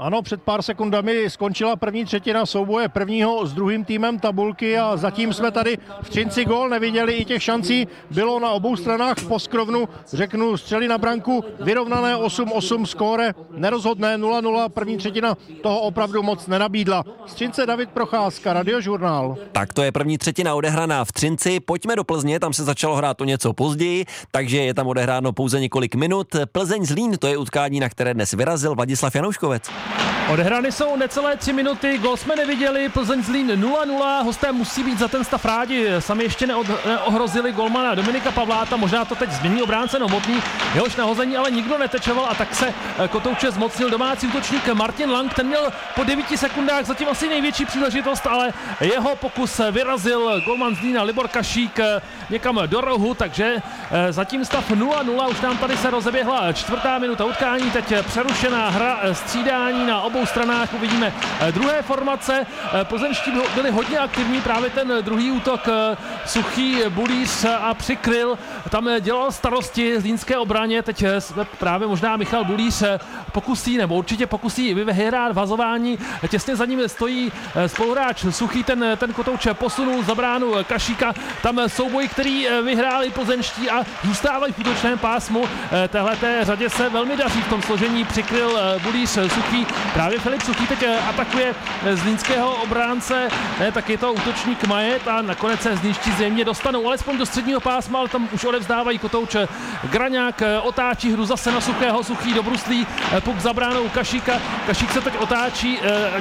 Ano, 0.01 0.23
před 0.23 0.43
pár 0.43 0.63
sekundami 0.63 1.31
skončila 1.31 1.77
první 1.77 2.05
třetina 2.05 2.47
souboje 2.47 2.89
prvního 2.89 3.47
s 3.47 3.53
druhým 3.53 3.85
týmem 3.85 4.19
tabulky 4.19 4.79
a 4.79 4.97
zatím 4.97 5.33
jsme 5.33 5.51
tady 5.51 5.79
v 6.03 6.11
Třinci 6.11 6.45
gol 6.45 6.69
neviděli, 6.69 7.13
i 7.13 7.25
těch 7.25 7.43
šancí 7.43 7.89
bylo 8.11 8.41
na 8.41 8.51
obou 8.51 8.77
stranách 8.77 9.19
v 9.19 9.29
poskrovnu, 9.29 9.89
řeknu, 10.13 10.57
střeli 10.57 10.89
na 10.89 10.99
branku, 10.99 11.45
vyrovnané 11.61 12.17
8-8 12.17 12.85
skóre, 12.85 13.35
nerozhodné 13.51 14.19
0-0, 14.19 14.69
první 14.69 14.97
třetina 14.97 15.37
toho 15.63 15.81
opravdu 15.81 16.23
moc 16.23 16.47
nenabídla. 16.47 17.05
Z 17.27 17.35
Třince 17.35 17.67
David 17.67 17.91
Procházka, 17.91 18.53
Radiožurnál. 18.53 19.37
Tak 19.53 19.73
to 19.73 19.83
je 19.83 19.93
první 19.93 20.19
třetina 20.19 20.55
odehraná 20.55 21.05
v 21.05 21.13
Třinci, 21.13 21.61
pojďme 21.61 21.97
do 21.97 22.05
Plzně, 22.05 22.41
tam 22.41 22.53
se 22.53 22.65
začalo 22.65 22.97
hrát 22.97 23.21
o 23.21 23.25
něco 23.25 23.53
později, 23.53 24.05
takže 24.31 24.57
je 24.57 24.75
tam 24.75 24.87
odehráno 24.87 25.33
pouze 25.33 25.61
několik 25.61 25.95
minut. 25.95 26.37
Plzeň 26.53 26.85
Zlín, 26.85 27.19
to 27.19 27.27
je 27.27 27.37
utkání, 27.37 27.81
na 27.81 27.89
které 27.89 28.15
dnes 28.15 28.33
vyrazil 28.33 28.75
Vladislav 28.75 29.15
Janouškovec. 29.15 29.71
Odehrány 30.33 30.73
jsou 30.73 30.97
necelé 30.97 31.37
tři 31.37 31.53
minuty, 31.53 31.99
gol 31.99 32.17
jsme 32.17 32.37
neviděli, 32.37 32.89
Plzeň 32.89 33.23
Zlín 33.25 33.51
0-0, 33.51 34.25
hosté 34.25 34.53
musí 34.53 34.83
být 34.83 34.99
za 34.99 35.09
ten 35.09 35.25
stav 35.25 35.45
rádi, 35.45 35.89
sami 35.99 36.25
ještě 36.25 36.47
neod, 36.47 36.67
neohrozili 36.87 37.53
golmana 37.53 37.95
Dominika 37.95 38.31
Pavláta, 38.31 38.77
možná 38.77 39.05
to 39.05 39.15
teď 39.15 39.31
změní 39.31 39.63
obránce 39.63 39.99
Novotný, 39.99 40.43
jehož 40.75 40.97
nahození 40.97 41.37
ale 41.37 41.51
nikdo 41.51 41.79
netečoval 41.79 42.27
a 42.31 42.35
tak 42.35 42.55
se 42.55 42.75
eh, 42.99 43.09
kotouče 43.09 43.51
zmocnil 43.51 43.91
domácí 43.91 44.27
útočník 44.27 44.69
Martin 44.69 45.11
Lang, 45.11 45.35
ten 45.35 45.47
měl 45.47 45.73
po 45.95 46.05
9 46.05 46.27
sekundách 46.37 46.85
zatím 46.85 47.09
asi 47.09 47.29
největší 47.29 47.67
příležitost, 47.67 48.27
ale 48.27 48.53
jeho 48.81 49.17
pokus 49.17 49.61
vyrazil 49.71 50.43
golman 50.45 50.75
Zlína 50.75 51.03
Libor 51.03 51.29
Kašík 51.29 51.79
eh, 51.79 52.01
někam 52.31 52.61
do 52.67 52.81
rohu, 52.81 53.15
takže 53.15 53.57
eh, 53.91 54.13
zatím 54.13 54.45
stav 54.45 54.71
0-0, 54.71 55.31
už 55.31 55.41
nám 55.41 55.59
tady 55.59 55.77
se 55.77 55.91
rozeběhla 55.91 56.53
čtvrtá 56.53 56.99
minuta 56.99 57.25
utkání, 57.25 57.71
teď 57.71 57.93
přerušená 58.07 58.71
hra 58.71 58.99
střídání 59.13 59.80
na 59.87 60.03
obou 60.03 60.27
stranách 60.27 60.75
uvidíme 60.75 61.13
eh, 61.41 61.53
druhé 61.53 61.83
formace. 61.83 62.47
Eh, 62.81 62.85
plzeňští 62.85 63.33
byli 63.55 63.71
hodně 63.71 63.99
aktivní, 63.99 64.41
právě 64.41 64.71
ten 64.71 64.93
druhý 65.01 65.31
útok 65.31 65.69
eh, 65.69 65.97
Suchý 66.27 66.77
Bulíř 66.89 67.45
a 67.45 67.75
přikryl, 67.75 68.39
tam 68.71 68.89
dělal 69.01 69.33
starosti 69.33 70.01
zlínské 70.01 70.39
obraně, 70.39 70.83
teď 70.83 71.05
právě 71.59 71.89
možná 71.89 72.17
Michal 72.17 72.45
Bulíř 72.45 72.83
pokusí, 73.33 73.77
nebo 73.77 73.95
určitě 73.95 74.27
pokusí 74.27 74.75
vyhrát 74.75 75.33
vazování, 75.33 75.99
těsně 76.29 76.57
za 76.57 76.65
ním 76.65 76.89
stojí 76.89 77.33
spoluhráč 77.67 78.25
Suchý, 78.31 78.65
ten, 78.65 78.85
ten 78.97 79.13
kotouč 79.13 79.47
posunul 79.53 80.05
za 80.05 80.15
bránu 80.15 80.53
Kašíka, 80.65 81.13
tam 81.43 81.61
souboj, 81.67 82.09
který 82.09 82.47
vyhráli 82.65 83.11
plzeňští 83.11 83.71
a 83.71 83.85
zůstávají 84.05 84.53
v 84.53 84.59
útočném 84.59 84.99
pásmu. 84.99 85.45
Téhle 85.89 86.17
té 86.17 86.45
řadě 86.45 86.71
se 86.71 86.89
velmi 86.89 87.17
daří 87.17 87.43
v 87.43 87.49
tom 87.49 87.63
složení, 87.63 88.05
přikryl 88.05 88.59
Bulíř 88.83 89.11
Suchý, 89.11 89.60
Právě 89.93 90.19
Filip 90.19 90.43
Suchý 90.43 90.67
teď 90.67 90.83
eh, 90.83 90.99
atakuje 91.09 91.55
eh, 91.85 91.97
zlínského 91.97 92.55
obránce, 92.55 93.29
ne, 93.61 93.73
tak 93.73 93.89
je 93.89 93.99
to 93.99 94.13
útočník 94.13 94.65
Majet 94.67 95.09
a 95.09 95.23
nakonec 95.23 95.61
se 95.61 95.77
zlínští 95.77 96.13
zřejmě 96.13 96.45
dostanou. 96.45 96.87
Alespoň 96.87 97.19
do 97.19 97.27
středního 97.27 97.61
pásma, 97.61 97.99
ale 97.99 98.09
tam 98.09 98.29
už 98.33 98.45
odevzdávají 98.45 98.99
kotouč 98.99 99.37
Graňák, 99.85 100.43
eh, 100.43 100.59
otáčí 100.59 101.13
hru 101.13 101.25
zase 101.25 101.53
na 101.53 101.61
Suchého, 101.61 102.05
Suchý 102.05 102.35
do 102.35 102.43
bruslí, 102.43 102.87
puk 103.21 103.41
za 103.41 103.53
bránou 103.53 103.89
Kašíka, 103.89 104.41
Kašík 104.67 104.93
se 104.93 105.01
teď 105.01 105.15
otáčí, 105.19 105.79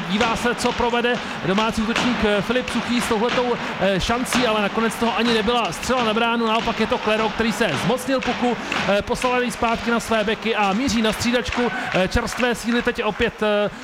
dívá 0.10 0.36
se, 0.36 0.56
co 0.56 0.72
provede 0.72 1.14
domácí 1.46 1.82
útočník 1.82 2.18
Filip 2.42 2.70
Suchý 2.70 3.02
s 3.02 3.08
touhletou 3.08 3.54
šancí, 3.98 4.48
ale 4.48 4.62
nakonec 4.62 4.96
toho 4.96 5.18
ani 5.18 5.34
nebyla 5.34 5.72
střela 5.72 6.04
na 6.04 6.14
bránu, 6.14 6.48
naopak 6.48 6.80
je 6.80 6.88
to 6.88 6.98
Klero, 6.98 7.30
který 7.30 7.52
se 7.52 7.70
zmocnil 7.86 8.22
puku, 8.22 8.58
poslal 9.02 9.42
zpátky 9.50 9.92
na 9.92 10.00
své 10.00 10.24
beky 10.24 10.56
a 10.56 10.74
míří 10.74 11.02
na 11.02 11.14
střídačku, 11.14 11.72
čerstvé 12.10 12.56
síly 12.56 12.82
teď 12.82 13.04
opět 13.04 13.29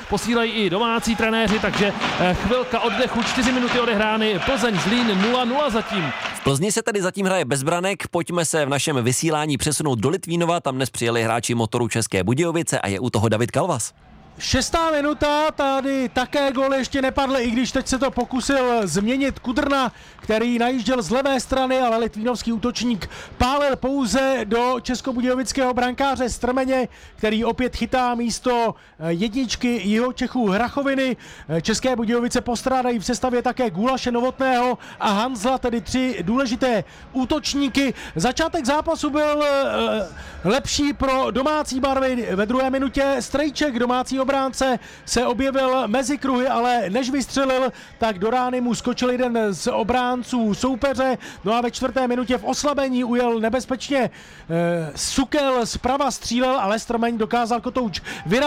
posílají 0.08 0.52
i 0.52 0.70
domácí 0.70 1.16
trenéři, 1.16 1.58
takže 1.58 1.92
eh, 2.20 2.34
chvilka 2.34 2.80
oddechu, 2.80 3.22
4 3.22 3.52
minuty 3.52 3.80
odehrány, 3.80 4.40
Plzeň 4.44 4.78
Zlín 4.78 5.08
0-0 5.08 5.70
zatím. 5.70 6.12
V 6.34 6.44
Plzni 6.44 6.72
se 6.72 6.82
tady 6.82 7.02
zatím 7.02 7.26
hraje 7.26 7.44
bez 7.44 7.62
branek, 7.62 8.08
pojďme 8.08 8.44
se 8.44 8.66
v 8.66 8.68
našem 8.68 9.04
vysílání 9.04 9.56
přesunout 9.56 9.98
do 9.98 10.08
Litvínova, 10.08 10.60
tam 10.60 10.74
dnes 10.74 10.90
přijeli 10.90 11.22
hráči 11.22 11.54
motoru 11.54 11.88
České 11.88 12.24
Budějovice 12.24 12.80
a 12.80 12.88
je 12.88 13.00
u 13.00 13.10
toho 13.10 13.28
David 13.28 13.50
Kalvas. 13.50 13.92
Šestá 14.38 14.90
minuta, 14.90 15.50
tady 15.50 16.08
také 16.08 16.52
gol 16.52 16.74
ještě 16.74 17.02
nepadl, 17.02 17.36
i 17.36 17.50
když 17.50 17.72
teď 17.72 17.86
se 17.86 17.98
to 17.98 18.10
pokusil 18.10 18.86
změnit 18.86 19.38
Kudrna, 19.38 19.92
který 20.16 20.58
najížděl 20.58 21.02
z 21.02 21.10
levé 21.10 21.40
strany, 21.40 21.80
ale 21.80 21.96
litvínovský 21.96 22.52
útočník 22.52 23.10
pálil 23.38 23.76
pouze 23.76 24.40
do 24.44 24.76
českobudějovického 24.82 25.74
brankáře 25.74 26.30
Strmeně, 26.30 26.88
který 27.16 27.44
opět 27.44 27.76
chytá 27.76 28.14
místo 28.14 28.74
jedničky 29.06 29.80
jeho 29.84 30.12
Čechů 30.12 30.48
Hrachoviny. 30.48 31.16
České 31.62 31.96
Budějovice 31.96 32.40
postrádají 32.40 32.98
v 32.98 33.04
sestavě 33.04 33.42
také 33.42 33.70
Gulaše 33.70 34.10
Novotného 34.10 34.78
a 35.00 35.10
Hanzla, 35.10 35.58
tedy 35.58 35.80
tři 35.80 36.18
důležité 36.22 36.84
útočníky. 37.12 37.94
Začátek 38.16 38.64
zápasu 38.64 39.10
byl 39.10 39.44
eh, 39.44 40.08
lepší 40.44 40.92
pro 40.92 41.30
domácí 41.30 41.80
barvy. 41.80 42.28
Ve 42.34 42.46
druhé 42.46 42.70
minutě 42.70 43.16
Strejček, 43.20 43.78
domácí 43.78 44.18
obránce, 44.26 44.78
se 45.04 45.26
objevil 45.26 45.88
mezi 45.88 46.18
kruhy, 46.18 46.48
ale 46.48 46.90
než 46.90 47.10
vystřelil, 47.10 47.72
tak 47.98 48.18
do 48.18 48.30
rány 48.30 48.60
mu 48.60 48.74
skočil 48.74 49.10
jeden 49.10 49.38
z 49.54 49.70
obránců 49.72 50.54
soupeře. 50.54 51.18
No 51.44 51.54
a 51.54 51.60
ve 51.60 51.70
čtvrté 51.70 52.08
minutě 52.08 52.38
v 52.38 52.44
oslabení 52.44 53.04
ujel 53.04 53.40
nebezpečně 53.40 54.10
eh, 54.10 54.92
Sukel 54.96 55.66
zprava 55.66 56.10
střílel, 56.10 56.58
ale 56.60 56.78
Strmeň 56.78 57.18
dokázal 57.18 57.60
kotouč 57.60 58.02
vyrazit 58.26 58.44